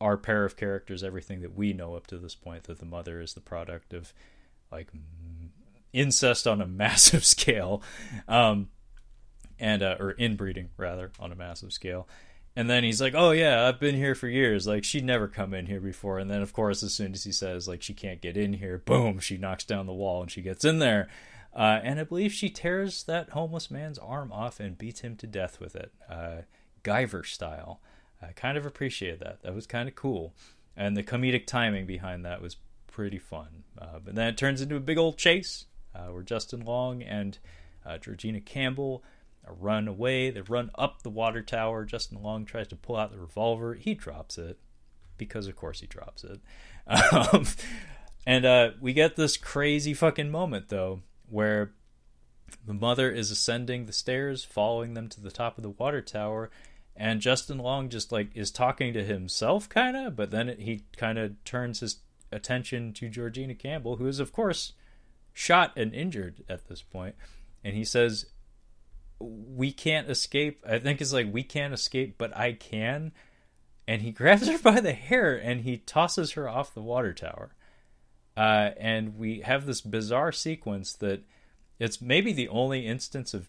[0.00, 3.20] our pair of characters everything that we know up to this point that the mother
[3.20, 4.12] is the product of
[4.70, 4.88] like
[5.92, 7.82] incest on a massive scale,
[8.28, 8.68] um,
[9.58, 12.06] and uh, or inbreeding rather on a massive scale,
[12.56, 14.66] and then he's like, "Oh yeah, I've been here for years.
[14.66, 17.32] Like she'd never come in here before." And then of course, as soon as he
[17.32, 20.42] says like she can't get in here, boom, she knocks down the wall and she
[20.42, 21.08] gets in there.
[21.54, 25.26] Uh, and I believe she tears that homeless man's arm off and beats him to
[25.26, 26.42] death with it, uh,
[26.82, 27.80] Guyver style.
[28.20, 29.42] I kind of appreciated that.
[29.42, 30.34] That was kind of cool,
[30.76, 32.56] and the comedic timing behind that was
[32.88, 33.64] pretty fun.
[33.78, 37.38] Uh, but then it turns into a big old chase uh, where Justin Long and
[37.84, 39.02] uh, Georgina Campbell
[39.48, 40.30] run away.
[40.30, 41.84] They run up the water tower.
[41.84, 43.74] Justin Long tries to pull out the revolver.
[43.74, 44.58] He drops it
[45.16, 46.40] because, of course, he drops it.
[46.86, 47.46] Um,
[48.26, 51.72] and uh, we get this crazy fucking moment though, where
[52.64, 56.50] the mother is ascending the stairs, following them to the top of the water tower,
[56.96, 61.18] and Justin Long just like is talking to himself, kind of, but then he kind
[61.18, 61.98] of turns his
[62.30, 64.72] attention to Georgina Campbell, who is, of course,
[65.32, 67.16] shot and injured at this point,
[67.64, 68.26] and he says,
[69.24, 70.64] we can't escape.
[70.68, 73.12] I think it's like we can't escape, but I can.
[73.86, 77.54] And he grabs her by the hair and he tosses her off the water tower.
[78.36, 81.22] Uh, and we have this bizarre sequence that
[81.78, 83.48] it's maybe the only instance of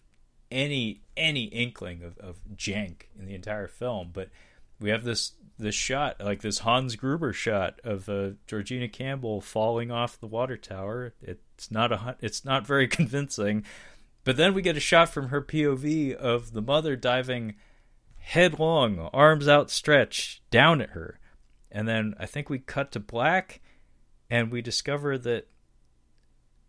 [0.50, 4.10] any any inkling of, of jank in the entire film.
[4.12, 4.30] But
[4.78, 9.90] we have this this shot, like this Hans Gruber shot of uh, Georgina Campbell falling
[9.90, 11.14] off the water tower.
[11.22, 13.64] It's not a it's not very convincing
[14.26, 17.54] but then we get a shot from her POV of the mother diving
[18.18, 21.20] headlong, arms outstretched, down at her.
[21.70, 23.60] And then I think we cut to black
[24.28, 25.46] and we discover that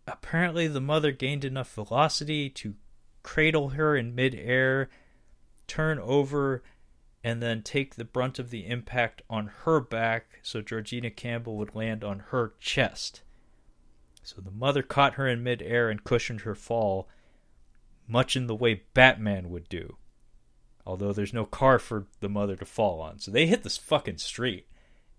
[0.05, 2.75] apparently the mother gained enough velocity to
[3.23, 4.88] cradle her in midair,
[5.65, 6.61] turn over,
[7.23, 11.73] and then take the brunt of the impact on her back so Georgina Campbell would
[11.73, 13.23] land on her chest.
[14.21, 17.09] So the mother caught her in midair and cushioned her fall,
[18.07, 19.97] much in the way Batman would do.
[20.85, 23.19] Although there's no car for the mother to fall on.
[23.19, 24.67] So they hit this fucking street,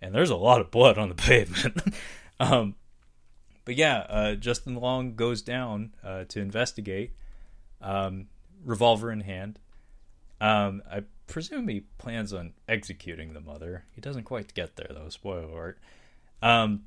[0.01, 1.95] and there's a lot of blood on the pavement.
[2.41, 2.75] um,
[3.65, 7.13] but yeah, uh, Justin Long goes down uh, to investigate,
[7.83, 8.29] um,
[8.65, 9.59] revolver in hand.
[10.41, 13.85] Um, I presume he plans on executing the mother.
[13.93, 15.11] He doesn't quite get there, though.
[15.11, 15.79] Spoiler alert.
[16.41, 16.85] Um,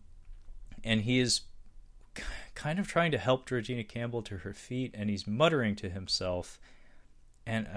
[0.83, 1.41] and he is
[2.55, 6.59] kind of trying to help Georgina Campbell to her feet, and he's muttering to himself.
[7.45, 7.67] And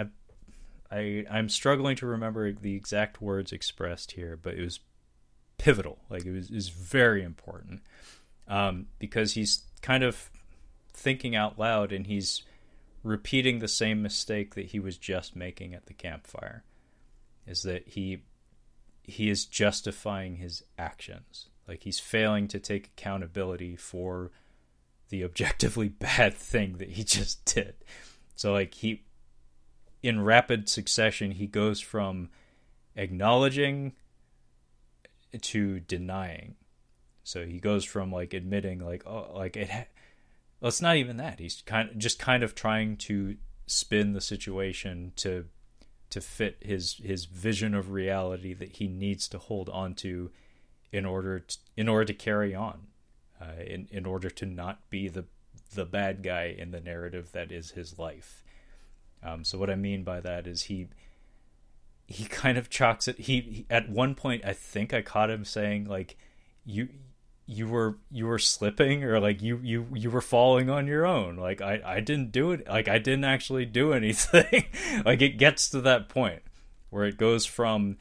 [0.90, 4.80] I, I, I'm struggling to remember the exact words expressed here, but it was
[5.58, 5.98] pivotal.
[6.10, 7.82] Like it was, is very important
[8.48, 10.30] um, because he's kind of
[10.92, 12.42] thinking out loud, and he's
[13.02, 16.64] repeating the same mistake that he was just making at the campfire.
[17.46, 18.22] Is that he
[19.02, 24.30] he is justifying his actions Like he's failing to take accountability for
[25.08, 27.74] the objectively bad thing that he just did.
[28.36, 29.04] So like he
[30.02, 32.28] in rapid succession he goes from
[32.94, 33.92] acknowledging
[35.40, 36.56] to denying.
[37.22, 39.86] So he goes from like admitting like oh like it ha-
[40.60, 41.40] well, it's not even that.
[41.40, 43.36] He's kind of just kind of trying to
[43.66, 45.46] spin the situation to
[46.10, 50.30] to fit his his vision of reality that he needs to hold on to
[50.94, 52.86] in order to, in order to carry on
[53.40, 55.24] uh, in in order to not be the
[55.74, 58.44] the bad guy in the narrative that is his life.
[59.24, 60.88] Um, so what I mean by that is he
[62.06, 65.44] he kind of chalks it he, he at one point I think I caught him
[65.44, 66.16] saying like
[66.64, 66.88] you
[67.46, 71.36] you were you were slipping or like you you you were falling on your own.
[71.36, 74.66] Like i i didn't do it like i didn't actually do anything.
[75.04, 76.42] Like it gets to that point
[76.90, 77.96] where it goes from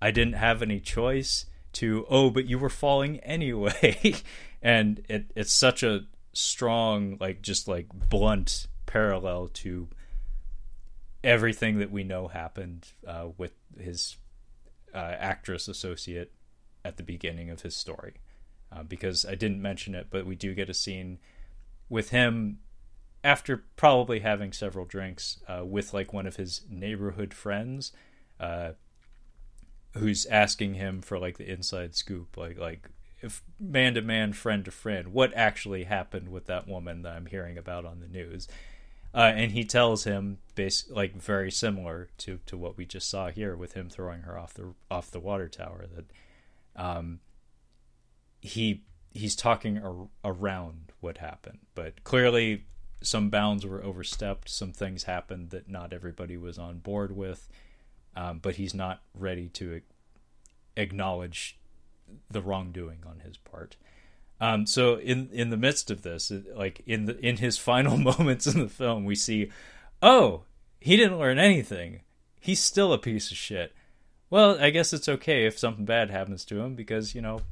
[0.00, 4.16] i didn't have any choice to oh but you were falling anyway.
[4.64, 9.88] And it it's such a strong like just like blunt parallel to
[11.24, 14.18] everything that we know happened uh, with his
[14.94, 16.32] uh, actress associate
[16.84, 18.14] at the beginning of his story.
[18.70, 21.18] Uh, because I didn't mention it, but we do get a scene
[21.88, 22.60] with him
[23.22, 27.92] after probably having several drinks uh, with like one of his neighborhood friends
[28.40, 28.72] uh,
[29.94, 32.88] who's asking him for like the inside scoop like like
[33.20, 37.26] if man to man friend to friend what actually happened with that woman that i'm
[37.26, 38.48] hearing about on the news
[39.14, 43.28] uh, and he tells him base like very similar to to what we just saw
[43.28, 46.06] here with him throwing her off the off the water tower that
[46.82, 47.20] um
[48.40, 48.82] he
[49.14, 52.64] he's talking ar- around what happened, but clearly
[53.02, 54.48] some bounds were overstepped.
[54.48, 57.48] Some things happened that not everybody was on board with,
[58.16, 59.80] um, but he's not ready to
[60.76, 61.58] acknowledge
[62.30, 63.76] the wrongdoing on his part.
[64.40, 68.46] Um, so in in the midst of this, like in the in his final moments
[68.46, 69.50] in the film, we see,
[70.02, 70.42] oh,
[70.80, 72.00] he didn't learn anything.
[72.40, 73.72] He's still a piece of shit.
[74.30, 77.42] Well, I guess it's okay if something bad happens to him because you know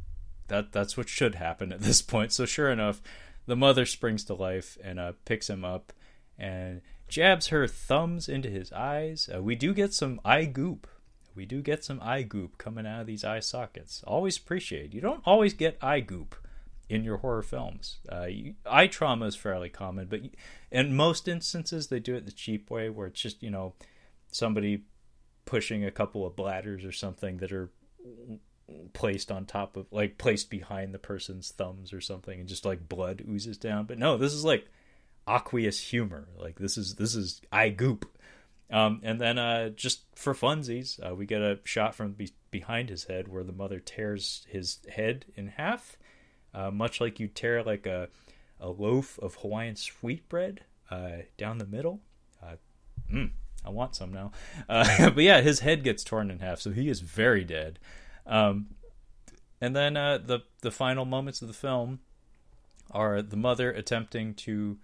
[0.49, 2.33] that that's what should happen at this point.
[2.33, 3.01] So sure enough,
[3.47, 5.93] the mother springs to life and uh, picks him up
[6.41, 9.29] and jabs her thumbs into his eyes.
[9.33, 10.87] Uh, we do get some eye goop.
[11.35, 14.03] We do get some eye goop coming out of these eye sockets.
[14.07, 14.95] Always appreciate.
[14.95, 16.35] You don't always get eye goop
[16.89, 17.99] in your horror films.
[18.11, 20.21] Uh, you, eye trauma is fairly common, but
[20.73, 23.75] in most instances they do it the cheap way, where it's just you know
[24.33, 24.83] somebody
[25.45, 27.71] pushing a couple of bladders or something that are
[28.93, 32.89] placed on top of like placed behind the person's thumbs or something and just like
[32.89, 34.69] blood oozes down but no this is like
[35.31, 36.29] aqueous humor.
[36.39, 38.07] Like this is this is eye goop.
[38.71, 42.89] Um, and then uh, just for funsies uh, we get a shot from be- behind
[42.89, 45.97] his head where the mother tears his head in half.
[46.53, 48.09] Uh, much like you tear like a,
[48.61, 52.01] a loaf of hawaiian sweetbread uh, down the middle.
[53.13, 53.31] Mm,
[53.65, 54.31] i want some now.
[54.69, 57.79] Uh, but yeah his head gets torn in half so he is very dead.
[58.27, 58.69] Um,
[59.61, 62.01] and then the the final moments of the film
[62.93, 64.79] are the mother attempting to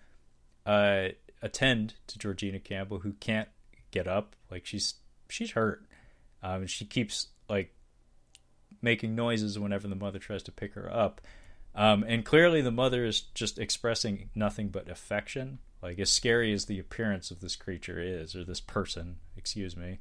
[0.67, 1.09] uh,
[1.41, 3.49] attend to Georgina Campbell, who can't
[3.91, 4.37] get up.
[4.51, 4.95] Like she's
[5.29, 5.87] she's hurt,
[6.43, 7.73] um, and she keeps like
[8.83, 11.21] making noises whenever the mother tries to pick her up.
[11.75, 15.59] Um, and clearly, the mother is just expressing nothing but affection.
[15.83, 19.99] Like as scary as the appearance of this creature is, or this person, excuse me,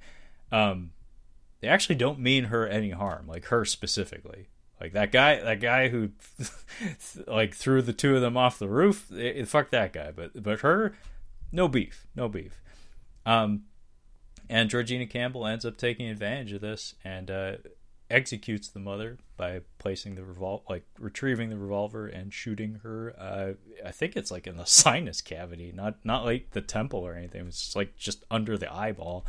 [0.52, 0.92] um,
[1.60, 4.48] they actually don't mean her any harm, like her specifically.
[4.80, 6.10] Like that guy, that guy who
[7.28, 9.10] like threw the two of them off the roof.
[9.12, 10.96] It, it, fuck that guy, but but her,
[11.52, 12.62] no beef, no beef.
[13.26, 13.64] Um,
[14.50, 17.54] and Georgina Campbell ends up taking advantage of this and uh,
[18.10, 23.16] executes the mother by placing the revol like retrieving the revolver and shooting her.
[23.18, 23.54] Uh,
[23.86, 27.48] I think it's like in the sinus cavity, not not like the temple or anything.
[27.48, 29.26] It's like just under the eyeball.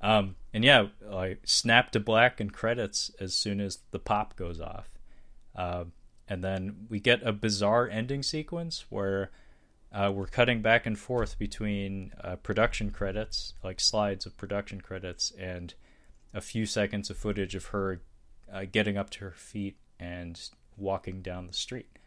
[0.00, 4.60] Um, and yeah, like snap to black and credits as soon as the pop goes
[4.60, 4.90] off.
[5.54, 5.84] Uh,
[6.28, 9.30] and then we get a bizarre ending sequence where
[9.92, 15.32] uh, we're cutting back and forth between uh, production credits, like slides of production credits,
[15.38, 15.74] and
[16.32, 18.00] a few seconds of footage of her
[18.52, 21.98] uh, getting up to her feet and walking down the street.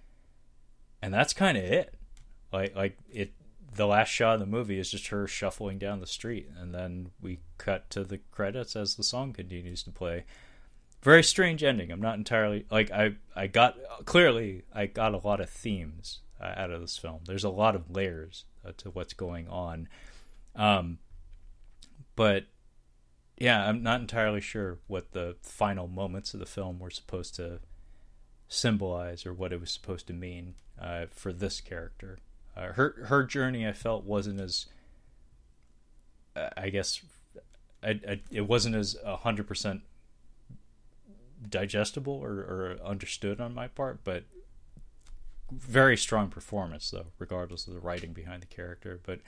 [1.02, 1.95] And that's kind of it.
[2.52, 3.34] Like, like it
[3.76, 7.12] the last shot of the movie is just her shuffling down the street, and then
[7.22, 10.26] we cut to the credits as the song continues to play.
[11.02, 11.91] Very strange ending.
[11.91, 13.16] I'm not entirely like I.
[13.36, 17.22] I got clearly I got a lot of themes uh, out of this film.
[17.26, 19.90] There's a lot of layers uh, to what's going on,
[20.56, 21.00] um,
[22.16, 22.45] but
[23.38, 27.60] yeah, I'm not entirely sure what the final moments of the film were supposed to
[28.48, 32.20] symbolize or what it was supposed to mean uh, for this character.
[32.56, 34.68] Uh, her her journey, I felt, wasn't as
[36.36, 37.02] I guess
[37.84, 39.82] I, I, it wasn't as hundred percent
[41.50, 44.24] digestible or, or understood on my part, but
[45.52, 49.00] very strong performance though, regardless of the writing behind the character.
[49.04, 49.20] But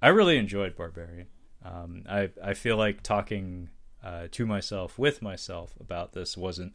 [0.00, 1.26] I really enjoyed Barbarian.
[1.64, 3.68] Um, I I feel like talking
[4.02, 6.72] uh, to myself with myself about this wasn't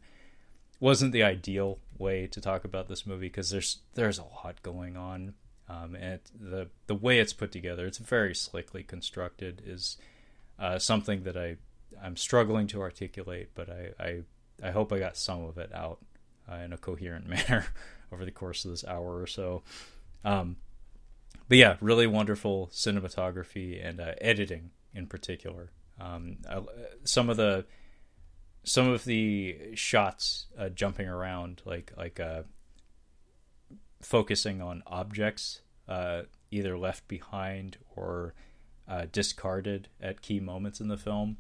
[0.80, 4.96] wasn't the ideal way to talk about this movie because there's there's a lot going
[4.98, 5.34] on
[5.70, 9.98] um, and the the way it's put together it's very slickly constructed is
[10.60, 11.58] uh, something that I
[12.02, 14.22] I'm struggling to articulate but I I,
[14.64, 16.00] I hope I got some of it out
[16.52, 17.66] uh, in a coherent manner
[18.12, 19.64] over the course of this hour or so.
[20.24, 20.58] Um,
[21.48, 25.72] but yeah really wonderful cinematography and uh, editing in particular.
[26.00, 26.62] Um, I,
[27.04, 27.66] some of the
[28.66, 32.44] some of the shots uh, jumping around, like like uh,
[34.02, 38.34] focusing on objects uh, either left behind or
[38.88, 41.38] uh, discarded at key moments in the film,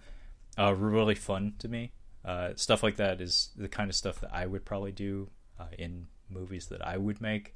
[0.57, 1.91] uh, were really fun to me.
[2.23, 5.30] Uh, stuff like that is the kind of stuff that I would probably do
[5.77, 7.56] in movies that I would make,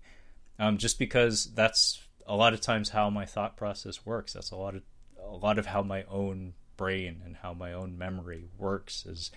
[0.59, 4.34] um, just because that's a lot of times how my thought process works.
[4.34, 4.84] That's a lot of
[5.21, 9.31] a lot of how my own brain and how my own memory works is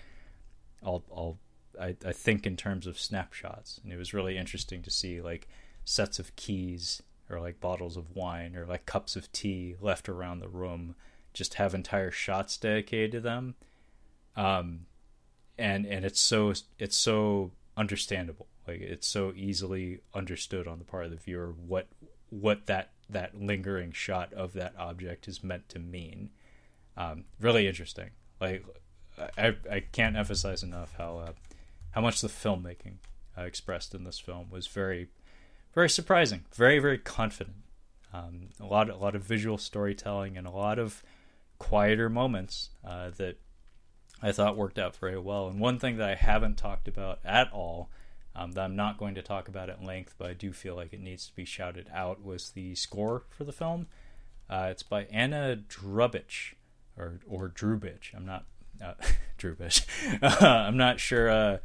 [0.83, 1.39] I'll I'll
[1.81, 5.49] I, I think in terms of snapshots, and it was really interesting to see like
[5.85, 10.41] sets of keys or like bottles of wine or like cups of tea left around
[10.41, 10.95] the room,
[11.33, 13.55] just have entire shots dedicated to them,
[14.37, 14.87] um,
[15.59, 21.05] and and it's so it's so understandable, like it's so easily understood on the part
[21.05, 21.89] of the viewer what
[22.31, 26.31] what that that lingering shot of that object is meant to mean.
[26.97, 28.11] Um, really interesting.
[28.41, 28.65] Like
[29.39, 31.33] I I can't emphasize enough how uh,
[31.93, 32.97] how much the filmmaking
[33.37, 35.09] uh, expressed in this film was very
[35.75, 37.57] very surprising, very very confident.
[38.13, 41.03] Um, a lot a lot of visual storytelling and a lot of
[41.59, 43.39] quieter moments uh, that
[44.23, 45.49] I thought worked out very well.
[45.49, 47.91] And one thing that I haven't talked about at all,
[48.37, 50.93] um, that I'm not going to talk about at length, but I do feel like
[50.93, 53.87] it needs to be shouted out, was the score for the film.
[54.49, 56.55] Uh, it's by Anna Drubic
[56.97, 58.15] or or Drubich.
[58.15, 58.45] I'm not
[58.85, 58.95] uh,
[59.39, 59.87] Drubish.
[60.23, 61.59] Uh, I'm not sure uh,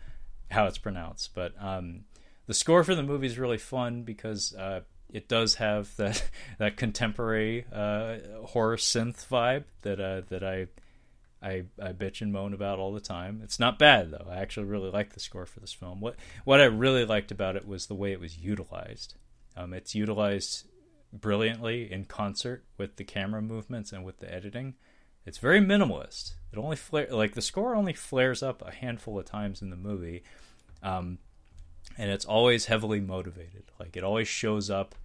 [0.49, 2.05] how it's pronounced, but um,
[2.45, 6.77] the score for the movie is really fun because uh, it does have that that
[6.77, 10.67] contemporary uh, horror synth vibe that uh, that I,
[11.41, 13.41] I I bitch and moan about all the time.
[13.43, 14.27] It's not bad though.
[14.29, 15.99] I actually really like the score for this film.
[16.01, 16.15] What
[16.45, 19.15] what I really liked about it was the way it was utilized.
[19.55, 20.67] Um, it's utilized
[21.11, 24.75] brilliantly in concert with the camera movements and with the editing.
[25.27, 26.35] It's very minimalist.
[26.53, 29.75] It only flare like the score only flares up a handful of times in the
[29.75, 30.23] movie,
[30.81, 31.17] um,
[31.97, 33.65] and it's always heavily motivated.
[33.77, 34.95] Like it always shows up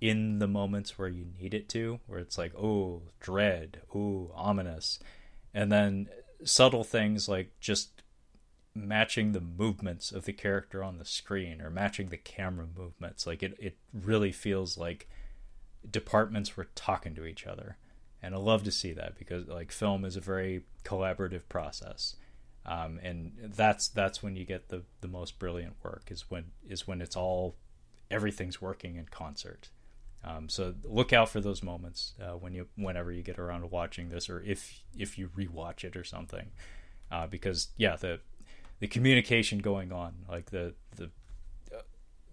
[0.00, 4.98] in the moments where you need it to, where it's like oh dread, oh ominous,
[5.52, 6.08] and then
[6.42, 8.02] subtle things like just
[8.74, 13.26] matching the movements of the character on the screen or matching the camera movements.
[13.26, 15.06] Like it, it really feels like
[15.90, 17.76] departments were talking to each other
[18.26, 22.16] and I love to see that because like film is a very collaborative process,
[22.66, 26.88] um, and that's that's when you get the the most brilliant work is when is
[26.88, 27.54] when it's all
[28.10, 29.70] everything's working in concert.
[30.24, 33.68] Um, so look out for those moments uh, when you whenever you get around to
[33.68, 36.48] watching this, or if if you rewatch it or something,
[37.12, 38.18] uh, because yeah the
[38.80, 41.10] the communication going on like the the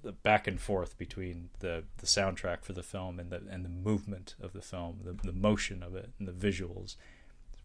[0.03, 3.69] the back and forth between the, the soundtrack for the film and the and the
[3.69, 6.95] movement of the film, the, the motion of it and the visuals.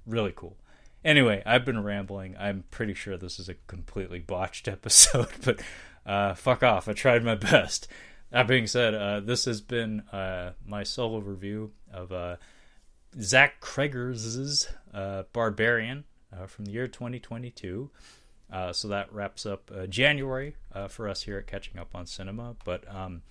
[0.07, 0.57] Really cool.
[1.05, 2.37] Anyway, I've been rambling.
[2.39, 5.61] I'm pretty sure this is a completely botched episode, but
[6.07, 6.89] uh, fuck off.
[6.89, 7.89] I tried my best.
[8.31, 12.37] That being said, uh, this has been uh, my solo review of uh,
[13.21, 17.91] Zach Cregger's uh, Barbarian uh, from the year 2022.
[18.51, 22.07] Uh, so that wraps up uh, January uh, for us here at Catching Up on
[22.07, 22.57] Cinema.
[22.65, 23.23] But um,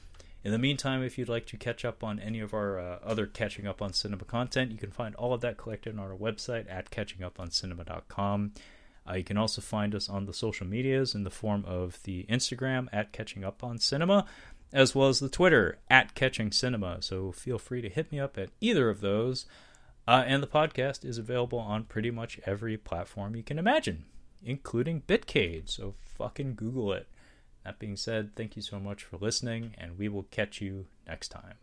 [0.44, 3.26] in the meantime, if you'd like to catch up on any of our uh, other
[3.26, 6.66] Catching Up on Cinema content, you can find all of that collected on our website
[6.70, 8.54] at catchinguponcinema.com.
[9.10, 12.26] Uh, you can also find us on the social medias in the form of the
[12.30, 14.26] Instagram at Catching Up on Cinema,
[14.72, 17.02] as well as the Twitter at Catching Cinema.
[17.02, 19.46] So feel free to hit me up at either of those.
[20.08, 24.06] Uh, and the podcast is available on pretty much every platform you can imagine
[24.44, 25.70] including Bitcade.
[25.70, 27.08] So fucking Google it.
[27.64, 31.30] That being said, thank you so much for listening, and we will catch you next
[31.30, 31.56] time.